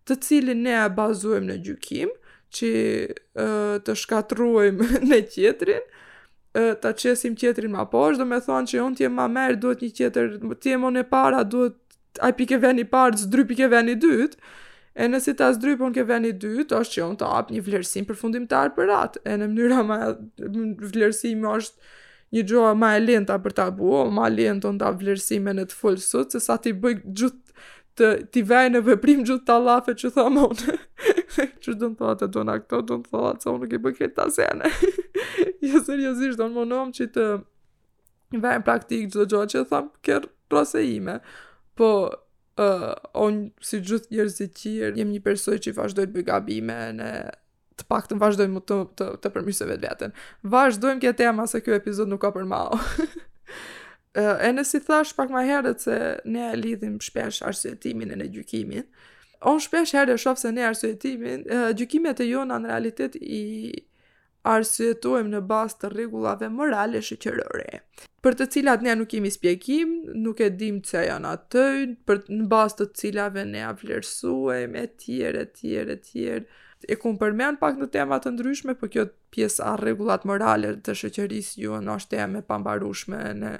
të 0.07 0.17
cilin 0.25 0.63
ne 0.65 0.73
e 0.83 0.87
bazojmë 0.97 1.51
në 1.51 1.57
gjukim, 1.67 2.13
që 2.57 2.67
uh, 3.07 3.77
të 3.85 3.95
shkatruojmë 4.03 4.87
në 5.11 5.19
qetrin, 5.35 5.83
uh, 5.85 6.71
të 6.81 6.93
qesim 7.03 7.35
qetrin 7.41 7.73
ma 7.75 7.85
poshë, 7.91 8.23
do 8.23 8.27
me 8.31 8.39
thonë 8.47 8.71
që 8.71 8.79
unë 8.87 8.99
t'je 9.01 9.11
ma 9.19 9.27
merë, 9.37 9.59
duhet 9.65 9.83
një 9.85 9.91
qetër, 10.01 10.33
t'je 10.63 10.79
më 10.85 10.93
e 11.03 11.03
para, 11.13 11.43
duhet 11.43 11.77
aj 12.25 12.33
pike 12.39 12.57
veni 12.63 12.87
parë, 12.95 13.19
zdry 13.27 13.45
pike 13.51 13.67
veni 13.75 13.93
dytë, 14.01 14.39
e 14.97 15.05
nësi 15.11 15.35
ta 15.37 15.51
zdry 15.53 15.75
për 15.77 15.93
ke 15.99 16.03
veni 16.09 16.31
dytë, 16.33 16.81
është 16.81 16.97
që 16.97 17.03
unë 17.11 17.19
të 17.21 17.29
apë 17.39 17.53
një 17.53 17.61
vlerësim 17.67 18.07
përfundimtar 18.09 18.73
për 18.79 18.93
atë, 18.97 19.21
e 19.27 19.35
në 19.37 19.49
mënyra 19.53 19.83
ma 19.91 19.99
vlerësim 20.41 21.45
është 21.51 21.93
një 22.35 22.43
gjoa 22.49 22.71
ma 22.75 22.89
e 22.97 23.03
lenta 23.03 23.37
për 23.39 23.53
ta 23.55 23.65
bu, 23.71 23.91
o 24.01 24.07
ma 24.11 24.27
lento 24.31 24.71
nda 24.73 24.89
vlerësime 24.99 25.53
në 25.55 25.67
të 25.71 25.77
full 25.79 25.99
se 26.03 26.41
sa 26.43 26.57
ti 26.59 26.73
bëj 26.75 26.97
gjutë 27.05 27.43
të 27.97 28.09
ti 28.33 28.43
vej 28.45 28.65
në 28.75 28.81
veprim 28.85 29.23
gjithë 29.25 29.45
ta 29.47 29.55
lafe 29.63 29.95
që 29.97 30.11
thamë 30.17 30.41
unë. 30.49 30.75
që 31.63 31.73
dëmë 31.81 31.95
thua 31.99 32.13
të 32.19 32.27
dona 32.35 32.59
këto, 32.61 32.81
dëmë 32.97 33.07
thua 33.07 33.31
të 33.35 33.43
sa 33.45 33.53
unë 33.55 33.71
i 33.73 33.79
bëkjet 33.81 34.09
jo, 34.11 34.13
të 34.15 34.25
asene. 34.25 34.69
Jo, 35.63 35.71
ja, 35.71 35.81
seriosisht, 35.87 36.43
unë 36.45 36.55
më 36.59 36.67
në 36.71 36.81
që 36.99 37.07
të 37.15 37.25
vej 38.43 38.55
në 38.59 38.65
praktik 38.67 39.07
gjutë 39.15 39.27
gjoa 39.33 39.47
që 39.53 39.63
thamë 39.71 39.91
kërë 40.09 40.31
rase 40.53 40.83
ime. 40.89 41.17
Po, 41.77 41.89
uh, 42.61 42.85
onë 43.17 43.65
si 43.69 43.81
gjithë 43.89 44.13
njërë 44.15 44.35
zi 44.37 44.49
qirë, 44.61 44.93
jem 45.01 45.15
një 45.15 45.23
persoj 45.27 45.57
që 45.57 45.73
i 45.73 45.77
fashdojt 45.81 46.13
bëgabime 46.19 46.77
në 47.01 47.11
të 47.77 47.85
pak 47.91 48.07
të 48.09 48.17
vazhdojmë 48.21 48.61
të, 48.67 48.77
të, 48.97 49.07
të 49.23 49.31
përmysë 49.35 49.67
vetë 49.69 49.91
vetën. 49.91 50.15
Vazhdojmë 50.53 51.03
këtë 51.03 51.19
tema 51.23 51.45
se 51.51 51.61
kjo 51.63 51.77
epizod 51.77 52.09
nuk 52.11 52.21
ka 52.25 52.31
për 52.35 52.47
mao. 52.49 52.79
e 54.47 54.51
nësi 54.53 54.81
thash 54.87 55.13
pak 55.17 55.31
ma 55.33 55.43
herët 55.45 55.83
se 55.85 55.99
ne 56.25 56.49
e 56.53 56.59
lidhim 56.59 56.97
shpesh 57.05 57.43
arsuetimin 57.47 58.13
e 58.15 58.21
në 58.21 58.29
gjykimin, 58.37 58.87
onë 59.47 59.65
shpesh 59.67 59.93
herët 59.97 60.17
e 60.17 60.23
shofë 60.25 60.47
se 60.47 60.53
ne 60.57 60.65
arsuetimin, 60.71 61.45
gjykimet 61.77 62.23
e 62.25 62.29
jona 62.31 62.57
në 62.63 62.71
realitet 62.73 63.19
i 63.21 63.43
arsuetuem 64.47 65.27
në 65.29 65.41
bas 65.45 65.73
të 65.77 65.89
regullave 65.91 66.47
morale 66.53 67.01
shëqërore. 67.03 67.81
Për 68.23 68.35
të 68.39 68.45
cilat 68.53 68.81
ne 68.83 68.93
nuk 68.95 69.09
kemi 69.11 69.29
spjekim, 69.31 69.91
nuk 70.23 70.39
e 70.41 70.47
dim 70.49 70.79
që 70.83 71.03
janë 71.05 71.29
atëjnë, 71.35 71.95
për 72.07 72.21
në 72.39 72.45
bas 72.51 72.75
të 72.79 72.87
cilave 72.97 73.43
ne 73.47 73.61
aflerësuem, 73.69 74.75
e 74.79 74.85
tjerë, 74.99 75.43
tjere, 75.51 75.51
tjerë, 75.59 75.93
e 75.93 76.09
tjerë 76.09 76.63
e 76.85 76.95
më 77.01 77.13
përmen 77.19 77.55
pak 77.57 77.77
në 77.81 77.87
temat 77.91 78.23
të 78.25 78.31
ndryshme, 78.35 78.73
për 78.75 78.79
po 78.81 78.89
kjo 78.93 79.05
pjesë 79.33 79.63
a 79.65 79.75
regullat 79.79 80.23
morale 80.29 80.75
të 80.85 80.93
shëqërisë 80.99 81.59
ju 81.63 81.73
në 81.81 81.95
është 81.97 82.13
teme 82.15 82.39
e 82.39 82.45
pambarushme 82.51 83.17
në 83.39 83.53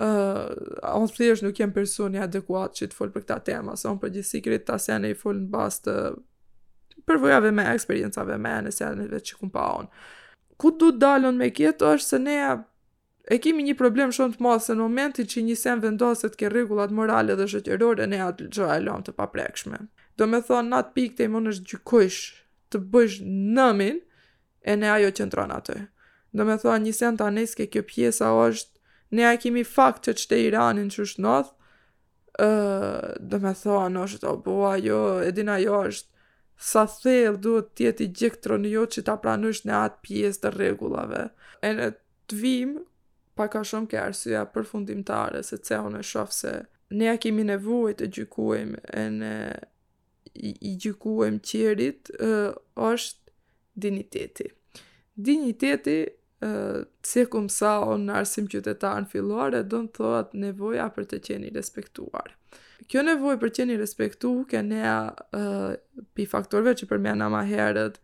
uh, 0.00 0.48
onë 0.94 1.12
thjesht 1.18 1.44
nuk 1.44 1.60
jemë 1.60 1.74
personi 1.76 2.22
adekuat 2.24 2.76
që 2.78 2.88
të 2.88 2.96
folë 2.98 3.12
për 3.18 3.24
këta 3.26 3.38
tema, 3.50 3.76
se 3.76 3.88
onë 3.90 4.00
për 4.04 4.14
gjithë 4.16 4.30
sikrit 4.32 4.64
të 4.66 4.78
asene 4.78 5.12
i 5.12 5.18
folë 5.22 5.44
në 5.44 5.52
bastë 5.52 5.92
të 5.92 7.04
përvojave 7.08 7.52
me 7.56 7.68
eksperiencave 7.74 8.40
me 8.40 8.56
në 8.64 8.92
vetë 9.12 9.26
që 9.28 9.38
kumë 9.42 9.52
pa 9.58 9.68
onë. 9.82 9.96
Ku 10.56 10.70
du 10.78 10.88
të 10.92 11.02
dalën 11.04 11.36
me 11.40 11.50
kjetë 11.56 11.92
është 11.98 12.08
se 12.14 12.18
ne 12.24 12.40
e 13.32 13.38
kemi 13.38 13.62
një 13.68 13.76
problem 13.78 14.10
shumë 14.12 14.34
të 14.38 14.42
madhë 14.48 14.64
se 14.70 14.74
në 14.76 14.82
momentin 14.86 15.26
që 15.30 15.42
një 15.46 15.54
sen 15.60 15.82
vendoset 15.84 16.34
ke 16.40 16.48
regullat 16.52 16.90
morale 16.92 17.36
dhe 17.38 17.44
shëtjerore, 17.52 18.06
ne 18.08 18.18
atë 18.28 18.48
e 18.72 18.78
lomë 18.88 19.06
të 19.06 19.12
paprekshme 19.20 19.84
do 20.22 20.28
me 20.30 20.40
thonë 20.46 20.70
në 20.70 20.78
atë 20.82 20.92
pikë 20.96 21.16
të 21.18 21.26
i 21.26 21.30
mund 21.32 21.50
është 21.52 21.70
gjykojsh 21.72 22.18
të 22.72 22.80
bësh 22.92 23.16
nëmin 23.56 23.98
e 24.70 24.76
ne 24.78 24.90
ajo 24.94 25.08
që 25.18 25.26
ndronë 25.28 25.56
atë. 25.60 25.78
Do 26.38 26.46
me 26.48 26.54
thonë 26.62 26.84
një 26.86 26.92
sen 26.98 27.18
të 27.18 27.26
aneske 27.32 27.66
kjo 27.72 27.82
pjesa 27.90 28.30
është 28.44 29.18
ne 29.18 29.26
a 29.28 29.34
kemi 29.42 29.64
fakt 29.68 30.06
të 30.06 30.14
qëte 30.20 30.38
i 30.46 30.52
ranin 30.54 30.88
që 30.94 31.04
është 31.06 31.24
nëth, 31.26 31.50
uh, 32.46 33.02
do 33.30 33.40
me 33.44 33.52
thonë 33.62 34.00
o 34.02 34.06
është 34.08 34.30
obo 34.32 34.56
ajo, 34.70 35.00
edin 35.28 35.50
ajo 35.56 35.82
është 35.90 36.08
sa 36.62 36.84
thellë 36.86 37.40
duhet 37.42 37.72
tjeti 37.76 38.06
gjekë 38.18 38.40
të 38.44 38.52
rënjo 38.52 38.86
që 38.94 39.04
ta 39.08 39.18
pranësht 39.24 39.66
në 39.66 39.76
atë 39.88 40.00
pjesë 40.06 40.44
të 40.44 40.54
regullave. 40.60 41.26
E 41.66 41.70
në 41.74 41.90
të 42.30 42.38
vim, 42.38 42.76
pa 43.36 43.50
ka 43.52 43.64
shumë 43.66 43.90
ke 43.90 43.98
arsua 44.06 44.46
përfundimtare, 44.54 45.42
se 45.48 45.58
ce 45.66 45.80
unë 45.88 45.98
e 45.98 46.06
shofë 46.12 46.38
se 46.38 46.54
ne 46.92 47.08
a 47.10 47.18
kemi 47.18 47.44
nevuj 47.50 47.96
të 47.98 48.10
gjykuim 48.14 48.74
e 48.84 49.04
në 49.18 49.34
i 50.40 50.76
gjykuem 50.80 51.38
qërit 51.44 52.10
është 52.18 53.32
digniteti. 53.74 54.48
Digniteti 55.14 55.96
uh, 56.06 56.84
se 57.04 57.24
kum 57.28 57.48
sa 57.52 57.74
o 57.84 57.96
në 58.00 58.14
arsim 58.22 58.46
qytetarën 58.48 59.04
filluar 59.10 59.52
e 59.56 59.60
do 59.68 59.82
në 59.84 59.92
thot 59.96 60.32
nevoja 60.34 60.86
për 60.94 61.08
të 61.10 61.18
qeni 61.26 61.50
respektuar. 61.52 62.32
Kjo 62.90 63.02
nevoj 63.06 63.36
për 63.42 63.52
qeni 63.58 63.76
respektu 63.80 64.32
ke 64.50 64.62
nea 64.64 64.96
uh, 65.36 65.68
pi 66.16 66.24
faktorve 66.28 66.74
që 66.80 66.88
përmena 66.90 67.28
ma 67.32 67.44
herët, 67.48 68.00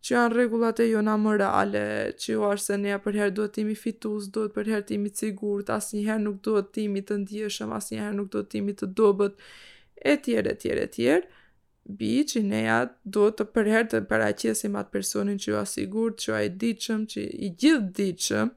që 0.00 0.14
janë 0.16 0.36
regullat 0.36 0.80
e 0.80 0.88
jona 0.90 1.16
morale, 1.20 1.84
që 2.16 2.32
jo 2.36 2.48
është 2.52 2.64
se 2.66 2.78
nea 2.80 2.98
për 3.04 3.16
herë 3.20 3.34
duhet 3.36 3.54
timi 3.56 3.74
fitus, 3.76 4.28
duhet 4.32 4.52
për 4.56 4.68
herë 4.72 4.86
timi 4.94 5.10
cigur, 5.12 5.64
të 5.66 5.74
asë 5.76 5.96
njëherë 6.00 6.22
nuk 6.24 6.36
duhet 6.46 6.68
timi 6.76 7.02
të 7.04 7.16
ndjeshëm, 7.24 7.72
asë 7.76 7.96
njëherë 7.96 8.16
nuk 8.20 8.28
duhet 8.32 8.50
timi 8.52 8.76
të 8.78 8.90
dobet, 9.00 9.36
e 9.96 10.14
tjere, 10.24 10.52
e 10.56 10.60
tjere, 10.64 10.84
tjere 10.94 11.24
bi 11.88 12.24
që 12.26 12.42
ne 12.42 12.60
ja 12.66 12.76
duhet 13.04 13.38
të 13.38 13.46
përherë 13.54 13.88
të 13.92 14.00
paraqesim 14.10 14.76
atë 14.80 14.92
personin 14.96 15.38
që 15.42 15.50
ju 15.52 15.58
asigur 15.60 16.14
që 16.18 16.34
a 16.34 16.40
i 16.46 16.50
diqëm, 16.60 17.04
që 17.12 17.22
i 17.22 17.50
gjithë 17.60 17.90
diqëm, 17.98 18.50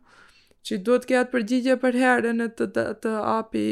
që 0.65 0.77
duhet 0.85 1.05
ke 1.07 1.17
atë 1.19 1.33
përgjigje 1.33 1.75
për 1.81 1.97
herën 2.03 2.39
në 2.41 2.47
të, 2.57 2.69
të, 2.75 2.85
të 3.05 3.13
api 3.37 3.65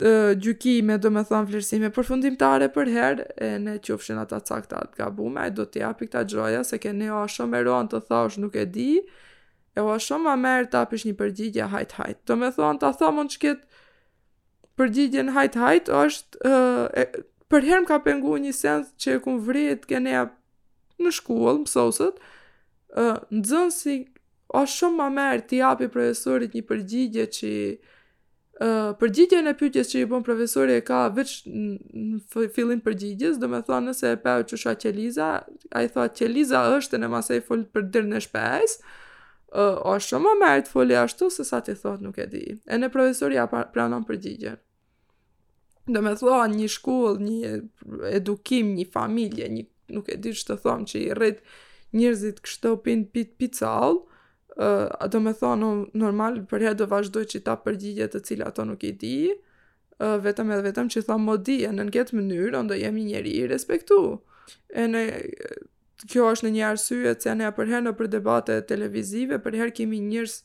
të 0.00 0.12
gjukime, 0.40 0.96
do 0.96 1.10
me 1.12 1.20
thonë 1.28 1.50
vlerësime 1.50 1.90
përfundimtare 1.92 2.70
për 2.72 2.88
herë, 2.96 3.24
e 3.44 3.50
ne 3.60 3.74
qofshin 3.84 4.20
ata 4.22 4.38
cakta 4.40 4.78
atë 4.86 5.02
gabume, 5.02 5.42
a 5.42 5.50
i 5.50 5.52
do 5.52 5.66
t'i 5.68 5.82
api 5.84 6.08
këta 6.08 6.22
gjoja, 6.32 6.62
se 6.64 6.78
ke 6.80 6.92
ne 6.96 7.10
o 7.12 7.20
a 7.20 7.26
shumë 7.28 7.58
eron 7.60 7.90
të 7.92 8.00
thosh 8.08 8.40
nuk 8.40 8.56
e 8.56 8.64
di, 8.64 8.88
e 9.76 9.84
o 9.84 9.90
a 9.92 9.98
shumë 10.00 10.32
a 10.32 10.38
merë 10.40 10.70
të 10.72 10.80
apish 10.80 11.04
një 11.10 11.18
përgjigje 11.20 11.68
hajt 11.74 11.98
hajt. 11.98 12.22
Do 12.30 12.38
me 12.40 12.48
thonë 12.56 12.80
të 12.80 12.94
në 13.18 13.26
që 13.34 13.42
ketë 13.44 13.84
përgjigjen 14.80 15.34
hajt 15.36 15.60
hajt, 15.60 15.92
është 16.02 16.62
për 17.50 17.64
herë 17.66 17.82
më 17.84 17.88
ka 17.90 17.96
pengu 18.04 18.36
një 18.38 18.52
sens 18.54 18.92
që 19.02 19.16
e 19.16 19.20
kum 19.24 19.38
vrit 19.42 19.82
keneja 19.90 20.24
në 21.02 21.12
shkollë, 21.16 21.56
mësosët, 21.64 22.18
në 22.96 23.44
uh, 23.44 23.72
si 23.74 23.96
o 24.50 24.62
shumë 24.70 24.96
më 25.00 25.08
merë 25.16 25.44
ti 25.50 25.58
japi 25.62 25.88
profesorit 25.90 26.54
një 26.56 26.62
përgjigje 26.68 27.24
që 27.38 27.50
ë 27.50 27.66
uh, 27.66 28.88
përgjigjen 29.00 29.48
pyetjes 29.56 29.90
që 29.94 30.02
i 30.02 30.08
bën 30.10 30.24
profesori 30.26 30.76
e 30.78 30.82
ka 30.84 31.02
veç 31.16 31.32
në 31.48 32.48
filin 32.54 32.82
përgjigjes, 32.84 33.38
do 33.40 33.48
me 33.48 33.62
thonë 33.66 33.90
nëse 33.90 34.10
e 34.14 34.18
pa 34.20 34.36
që 34.46 34.58
shoqë 34.62 34.82
Qeliza, 34.86 35.30
ai 35.74 35.86
thotë 35.94 36.18
Qeliza 36.20 36.62
është 36.76 37.00
në 37.02 37.10
masë 37.16 37.40
i 37.40 37.44
fol 37.46 37.64
për 37.74 37.86
dërnë 37.94 38.22
shpes. 38.26 38.78
ë 39.50 39.58
uh, 39.66 39.78
o 39.90 39.96
shumë 39.98 40.26
më 40.26 40.34
merr 40.44 40.60
të 40.64 40.70
foli 40.76 40.94
ashtu 41.00 41.30
se 41.34 41.44
sa 41.48 41.58
ti 41.64 41.74
thot 41.80 42.00
nuk 42.04 42.18
e 42.22 42.26
di. 42.30 42.44
E 42.70 42.74
në 42.78 42.90
profesori 42.94 43.38
a 43.42 43.48
pranon 43.50 44.04
përgjigjen 44.06 44.60
do 45.88 46.02
me 46.04 46.12
thonë, 46.16 46.56
një 46.56 46.68
shkull, 46.72 47.20
një 47.22 47.54
edukim, 48.16 48.74
një 48.76 48.86
familje, 48.92 49.46
një, 49.48 49.64
nuk 49.96 50.08
e 50.12 50.18
di 50.20 50.32
që 50.36 50.46
të 50.50 50.56
thonë 50.64 50.88
që 50.92 51.00
i 51.00 51.10
rrit 51.16 51.40
njërzit 51.96 52.40
kështo 52.44 52.74
pinë 52.86 53.06
pitë 53.14 53.36
pitë 53.40 53.60
salë, 53.64 53.96
uh, 54.60 55.08
do 55.10 55.22
me 55.24 55.32
thonë, 55.36 55.70
normal 55.98 56.42
përhe 56.50 56.74
do 56.78 56.86
vazhdoj 56.92 57.24
që 57.32 57.42
ta 57.48 57.56
përgjigje 57.64 58.10
të 58.12 58.22
cilë 58.28 58.46
ato 58.50 58.66
nuk 58.68 58.84
i 58.86 58.92
di, 59.02 59.16
uh, 59.32 60.18
vetëm 60.22 60.52
edhe 60.54 60.68
vetëm 60.68 60.92
që 60.92 61.04
thonë 61.08 61.26
më 61.30 61.38
di, 61.48 61.58
e 61.66 61.72
në 61.74 61.88
në 61.88 62.04
mënyrë, 62.20 62.62
ndo 62.68 62.78
jemi 62.78 63.04
njeri 63.08 63.36
i 63.40 63.46
respektu. 63.50 64.02
E 64.68 64.86
në... 64.86 65.04
Kjo 66.08 66.30
është 66.32 66.46
në 66.46 66.50
një 66.54 66.60
arsye 66.64 67.10
që 67.20 67.32
ne 67.36 67.44
apo 67.44 67.60
herë 67.68 67.82
në 67.84 67.90
për 67.98 68.06
debate 68.08 68.54
televizive, 68.64 69.36
për 69.44 69.56
herë 69.60 69.72
kemi 69.76 69.98
njerëz 70.00 70.38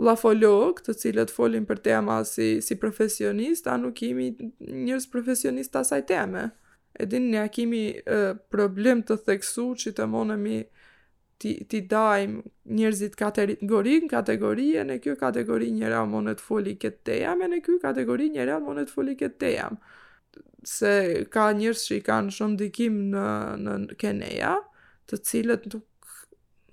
lafolog, 0.00 0.80
të 0.84 0.94
cilët 1.02 1.32
folin 1.34 1.66
për 1.68 1.80
tema 1.84 2.20
si, 2.26 2.60
si 2.64 2.76
profesionist, 2.80 3.66
a 3.68 3.74
nuk 3.80 3.96
kemi 4.00 4.30
njërës 4.60 5.08
profesionist 5.12 5.76
asaj 5.76 6.06
teme. 6.10 6.46
E 7.00 7.06
ne 7.10 7.20
nja 7.28 7.44
kemi 7.52 7.82
problem 8.52 9.04
të 9.06 9.18
theksu 9.28 9.68
që 9.84 9.92
të 9.98 10.06
monemi 10.10 10.62
ti, 11.40 11.52
ti 11.70 11.80
dajmë 11.88 12.42
njërzit 12.76 13.14
kategori, 13.20 13.96
në 14.06 14.10
kategori 14.10 14.68
e 14.82 14.86
në 14.88 14.98
kjo 15.04 15.14
kategori 15.20 15.70
njëra 15.78 16.02
monet 16.10 16.40
foli 16.44 16.74
këtë 16.82 17.04
tejam, 17.10 17.42
e 17.46 17.50
në 17.52 17.60
kjo 17.64 17.78
kategori 17.82 18.30
njëra 18.36 18.60
monet 18.64 18.90
foli 18.92 19.14
këtë 19.20 19.38
tejam. 19.40 19.78
Se 20.68 20.92
ka 21.32 21.48
njerëz 21.56 21.86
që 21.88 21.94
i 21.96 22.02
kanë 22.04 22.34
shumë 22.36 22.58
dikim 22.66 22.98
në, 23.14 23.28
në 23.64 23.96
keneja, 24.00 24.56
të 25.08 25.22
cilët 25.26 25.70
nuk 25.72 25.86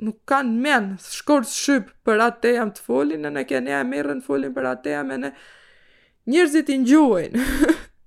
nuk 0.05 0.19
kanë 0.29 0.59
men, 0.61 0.89
shkorë 1.01 1.49
shqypë 1.51 1.93
për 2.05 2.23
atë 2.27 2.41
të 2.43 2.51
jam 2.57 2.71
të 2.75 2.83
folin, 2.85 3.23
në 3.25 3.31
në 3.37 3.43
kene 3.49 3.73
e 3.79 3.83
merë 3.93 4.17
folin 4.25 4.53
për 4.53 4.67
atë 4.71 4.83
të 4.87 4.93
jam 4.93 5.13
e 5.13 5.17
në 5.23 5.31
njërzit 6.33 6.69
i 6.73 6.77
njuhin, 6.81 7.37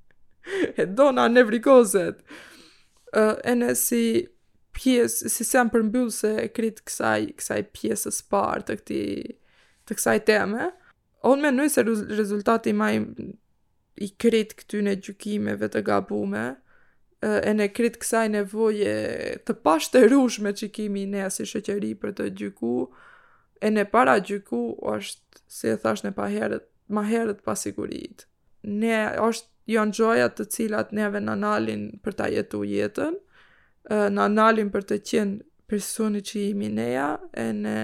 e 0.80 0.86
dona 0.86 1.24
në 1.32 1.44
vrikoset, 1.48 2.20
uh, 2.22 3.34
e 3.42 3.56
në 3.58 3.72
si 3.80 4.02
pjesë, 4.76 5.32
si 5.34 5.46
se 5.48 5.64
më 5.66 5.74
përmbyllë 5.74 6.14
se 6.14 6.32
kritë 6.56 6.86
kësaj, 6.86 7.26
kësaj 7.42 7.60
pjesës 7.76 8.22
parë 8.30 8.68
të, 8.68 8.78
këti, 8.82 9.02
të 9.90 9.98
kësaj 9.98 10.18
teme, 10.30 10.70
o 11.26 11.34
në 11.36 11.48
menu 11.48 11.66
se 11.68 11.82
rezultati 11.88 12.72
ma 12.72 12.92
i, 12.96 13.02
i 14.00 14.08
kritë 14.22 14.60
këtyne 14.62 14.94
gjukimeve 15.04 15.68
të 15.74 15.82
gabume, 15.84 16.52
e 17.20 17.52
ne 17.54 17.68
kritë 17.68 18.00
kësaj 18.00 18.26
nevoje 18.32 18.92
të 19.44 19.54
pashtë 19.64 20.02
e 20.08 20.52
që 20.60 20.68
kemi 20.72 21.02
i 21.02 21.06
ne 21.14 21.24
asë 21.26 21.42
i 21.42 21.46
shëqeri 21.50 21.90
për 22.00 22.12
të 22.16 22.26
gjyku 22.38 22.70
e 23.60 23.70
ne 23.70 23.84
para 23.84 24.14
gjyku 24.24 24.60
është 24.94 25.42
si 25.52 25.68
e 25.68 25.76
thash 25.82 26.04
ne 26.06 26.12
pa 26.16 26.28
herët 26.32 26.64
ma 26.88 27.02
herët 27.10 27.42
pasigurit 27.44 28.24
ne 28.64 29.02
është 29.26 29.48
janë 29.74 29.92
gjojat 29.98 30.36
të 30.40 30.44
cilat 30.56 30.92
neve 30.96 31.20
në 31.20 31.34
nalin 31.42 31.82
për 32.04 32.12
ta 32.22 32.26
jetu 32.32 32.62
jetën 32.64 33.14
në 34.16 34.26
nalin 34.32 34.70
për 34.72 34.82
të 34.88 34.98
qenë 35.10 35.38
personi 35.70 36.24
që 36.24 36.36
i 36.48 36.54
minea 36.56 37.10
e 37.36 37.46
në 37.60 37.76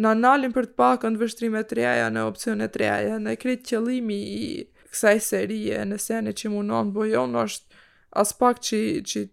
në 0.00 0.14
nalin 0.24 0.56
për 0.56 0.70
të 0.72 0.78
pakën 0.80 1.12
në 1.12 1.20
vështrim 1.20 1.60
treja 1.68 2.08
në 2.10 2.24
opcion 2.30 2.62
e 2.64 2.70
treja 2.78 3.20
në 3.20 3.36
kretë 3.42 3.68
qëlimi 3.74 4.16
i 4.40 4.50
kësaj 4.88 5.18
serie 5.28 5.84
në 5.84 6.00
sene 6.06 6.32
që 6.32 6.48
munon 6.56 6.94
bojon 6.96 7.36
është 7.44 7.88
as 8.12 8.32
pak 8.38 8.58
që, 8.64 8.78
që 9.08 9.24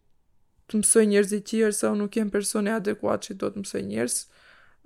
të 0.69 0.81
mësoj 0.81 1.05
njerëz 1.11 1.31
i 1.37 1.41
tjerë, 1.49 1.73
se 1.75 1.87
unë 1.89 2.01
nuk 2.03 2.17
jenë 2.19 2.33
personi 2.33 2.73
adekuat 2.73 3.25
që 3.27 3.37
do 3.41 3.49
të 3.53 3.61
mësoj 3.63 3.81
njerëz, 3.87 4.17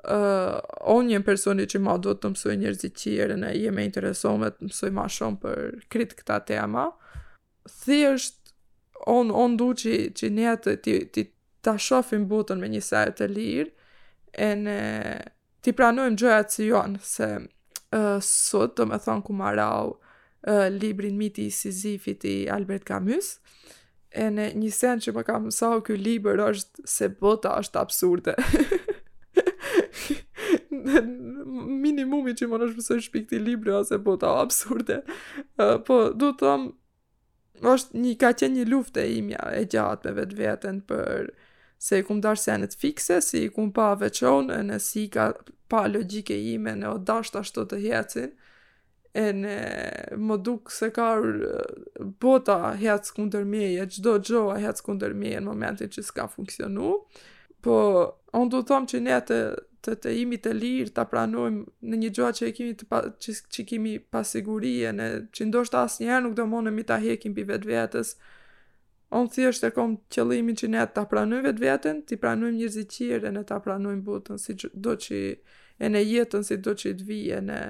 uh, 0.04 0.60
unë 0.95 1.15
jenë 1.15 1.27
personi 1.27 1.65
që 1.73 1.82
ma 1.84 1.95
do 2.04 2.13
të 2.15 2.32
mësoj 2.36 2.56
njerëz 2.63 2.86
i 2.88 2.91
tjerë, 3.04 3.39
në 3.41 3.54
jeme 3.60 3.84
e 3.84 3.89
interesome 3.89 4.51
të 4.56 4.69
mësoj 4.69 4.91
ma 4.95 5.08
shumë 5.17 5.41
për 5.43 5.63
kritë 5.91 6.19
këta 6.21 6.39
tema, 6.54 6.88
thjesht, 7.84 8.39
unë 9.01 9.30
on, 9.30 9.38
on 9.45 9.58
du 9.60 9.71
që, 9.84 9.97
që 10.17 10.30
ne 10.34 10.47
atë 10.56 10.77
të 10.86 10.97
të 11.15 11.25
ta 11.65 11.75
shofim 11.77 12.23
botën 12.30 12.58
me 12.62 12.65
një 12.71 12.80
sajtë 12.86 13.12
të 13.21 13.25
lirë, 13.34 13.73
e 14.45 14.45
në 14.58 14.77
ti 15.62 15.73
pranojmë 15.77 16.17
gjëja 16.21 16.45
që 16.54 16.63
janë, 16.69 17.01
se 17.06 17.27
uh, 17.38 18.15
sot, 18.23 18.73
do 18.80 18.86
me 18.89 18.97
thonë 19.01 19.21
ku 19.27 19.36
marau, 19.38 19.91
uh, 20.45 20.63
librin 20.73 21.13
miti 21.19 21.49
i 21.51 21.54
Sizifit 21.54 22.23
i 22.25 22.34
Albert 22.49 22.86
Camus, 22.89 23.36
e 24.12 24.28
në 24.32 24.45
një 24.60 24.71
sen 24.76 25.02
që 25.04 25.13
më 25.15 25.24
kam 25.28 25.45
mësau 25.47 25.80
kjo 25.88 25.95
liber 26.00 26.41
është 26.43 26.86
se 26.93 27.08
bota 27.21 27.54
është 27.62 27.80
absurde 27.82 28.34
minimumi 31.86 32.36
që 32.38 32.50
më 32.52 32.60
nëshë 32.62 32.80
mësau 32.80 33.00
shpikti 33.08 33.39
liber 33.39 33.76
është 33.80 33.93
se 33.95 34.02
bota 34.08 34.34
absurde 34.41 35.00
uh, 35.08 35.78
po 35.88 36.02
du 36.12 36.32
të 36.34 36.43
thëmë, 36.43 36.69
është 37.71 38.04
një 38.04 38.13
ka 38.21 38.34
qenë 38.41 38.58
një 38.60 38.67
luft 38.74 39.00
e 39.04 39.08
imja 39.21 39.47
e 39.56 39.63
gjatë 39.71 40.12
me 40.12 40.17
vetë 40.19 40.41
vetën 40.43 40.84
për 40.91 41.32
se 41.82 41.97
i 41.97 42.04
kumë 42.06 42.21
darë 42.21 42.38
senet 42.38 42.76
fikse, 42.78 43.15
si 43.26 43.47
i 43.47 43.50
kumë 43.50 43.71
pa 43.74 43.88
veqonë, 43.97 44.60
nësi 44.69 45.08
ka 45.15 45.32
pa 45.71 45.88
logike 45.89 46.36
ime 46.52 46.76
në 46.78 46.91
o 46.91 47.00
dashtë 47.08 47.39
ashtë 47.41 47.62
të 47.62 47.69
të 47.71 48.32
e 49.17 49.32
në 49.36 49.56
më 50.24 50.38
dukë 50.45 50.71
se 50.71 50.88
ka 50.95 51.10
bota 52.24 52.58
hjatë 52.80 53.10
së 53.10 53.15
kundër 53.17 53.43
mjeje, 53.50 53.88
gjdo 53.97 54.13
gjoha 54.30 54.56
hjatë 54.63 54.80
së 54.80 54.86
kundër 54.88 55.15
mjeje 55.19 55.41
në 55.43 55.50
momentin 55.50 55.91
që 55.91 56.04
s'ka 56.08 56.30
funksionu, 56.32 56.93
po 57.62 57.76
onë 58.38 58.52
du 58.54 58.62
thomë 58.71 58.89
që 58.93 59.02
ne 59.08 59.19
të 59.32 59.41
të 59.82 59.95
të 60.04 60.12
imi 60.21 60.38
të 60.38 60.52
lirë, 60.54 60.91
të 60.93 61.04
pranojmë 61.10 61.88
në 61.89 61.97
një 61.97 62.10
gjoha 62.13 62.34
që, 62.38 62.52
kemi 62.54 62.74
pa, 62.86 63.00
që, 63.17 63.34
që 63.50 63.63
kemi 63.71 63.95
pasigurie, 64.13 64.91
në, 64.93 65.08
që 65.34 65.47
ndoshtë 65.50 65.80
asë 65.80 66.04
njerë 66.04 66.26
nuk 66.28 66.36
do 66.38 66.45
monëm 66.52 66.78
i 66.78 66.86
të 66.86 67.00
hekim 67.02 67.34
për 67.34 67.47
vetë 67.50 67.69
vetës, 67.71 68.12
onë 69.17 69.47
është 69.50 69.71
e 69.71 69.74
kom 69.80 69.95
qëllimin 70.13 70.60
që 70.62 70.69
ne 70.76 70.84
të 70.86 71.06
pranojmë 71.10 71.47
vetë 71.47 71.65
vetën, 71.65 72.04
të 72.06 72.19
pranojmë 72.21 72.60
njërzi 72.60 72.86
qire 72.93 73.34
në 73.34 73.41
të 73.50 73.58
pranojmë 73.65 74.06
botën, 74.12 74.38
si 74.45 74.54
do 74.86 74.93
që 75.08 75.24
e 75.82 75.89
në 75.95 76.06
jetën, 76.06 76.45
si 76.45 76.62
do 76.62 76.78
që 76.78 76.93
të 77.02 77.10
vijë 77.10 77.41
në... 77.50 77.62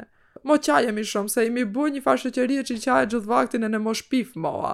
Mo 0.47 0.57
qajemi 0.63 1.03
shumë, 1.05 1.29
se 1.33 1.43
imi 1.47 1.63
buj 1.67 1.91
një 1.95 2.01
fa 2.05 2.13
shëqërije 2.21 2.63
që 2.67 2.75
i 2.77 2.81
qaje 2.85 3.09
gjithë 3.13 3.29
vaktin 3.31 3.67
e 3.67 3.69
në 3.71 3.81
mosh 3.87 4.05
pif 4.13 4.31
moa. 4.43 4.73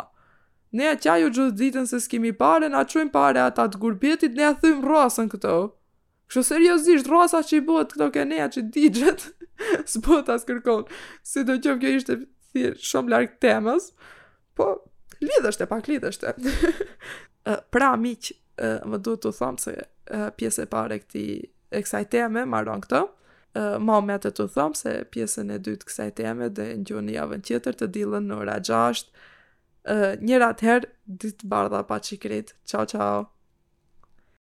Ne 0.78 0.90
a 0.92 0.98
qaju 1.02 1.32
gjithë 1.34 1.58
ditën 1.62 1.90
se 1.90 2.00
s'kimi 2.04 2.32
pare, 2.38 2.70
na 2.70 2.84
quim 2.92 3.10
pare 3.14 3.42
ata 3.46 3.66
të 3.74 3.82
gurbjetit, 3.82 4.36
ne 4.38 4.46
a 4.48 4.54
thymë 4.62 4.86
rrasën 4.86 5.28
këto. 5.34 5.56
Kështë 6.30 6.44
seriosisht, 6.48 7.10
rrasa 7.10 7.42
që 7.50 7.58
i 7.58 7.64
buhet 7.70 7.96
këto 7.96 8.24
nea 8.30 8.48
që 8.54 8.64
digjet, 8.76 9.30
s'buhet 9.88 10.30
asë 10.36 10.50
kërkon, 10.52 10.88
si 11.24 11.44
do 11.48 11.56
qëmë 11.64 11.82
kjo 11.86 11.94
ishte 12.00 12.20
shumë 12.92 13.14
larkë 13.16 13.38
temës, 13.48 13.90
po 14.58 14.68
lidhështë 15.24 15.66
e 15.68 15.72
pak 15.74 15.88
lidhështë. 15.92 16.36
pra, 17.74 17.92
miqë, 18.06 18.38
më 18.92 19.02
duhet 19.06 19.24
të 19.26 19.34
thamë 19.42 19.64
se 19.68 19.78
pjesë 20.40 20.66
e 20.68 20.72
pare 20.74 21.00
këti 21.02 21.28
e 21.74 22.46
marron 22.54 22.84
këto, 22.86 23.06
mamë 23.90 24.16
atë 24.18 24.32
të 24.38 24.46
thëmë 24.56 24.78
se 24.80 24.92
pjesën 25.14 25.54
e 25.54 25.58
dytë 25.68 25.88
kësaj 25.90 26.08
teme 26.20 26.50
dhe 26.60 26.68
në 26.84 27.02
një 27.08 27.16
javën 27.16 27.46
tjetër 27.50 27.78
të 27.80 27.90
dilën 27.98 28.28
në 28.30 28.40
ora 28.44 28.58
6. 28.70 29.10
Uh, 29.88 30.14
njëra 30.28 30.52
të 30.60 30.68
herë, 30.70 30.92
ditë 31.24 31.50
bardha 31.54 31.84
pa 31.90 32.02
qikrit. 32.10 32.56
Ciao, 32.74 32.86
ciao! 32.94 33.37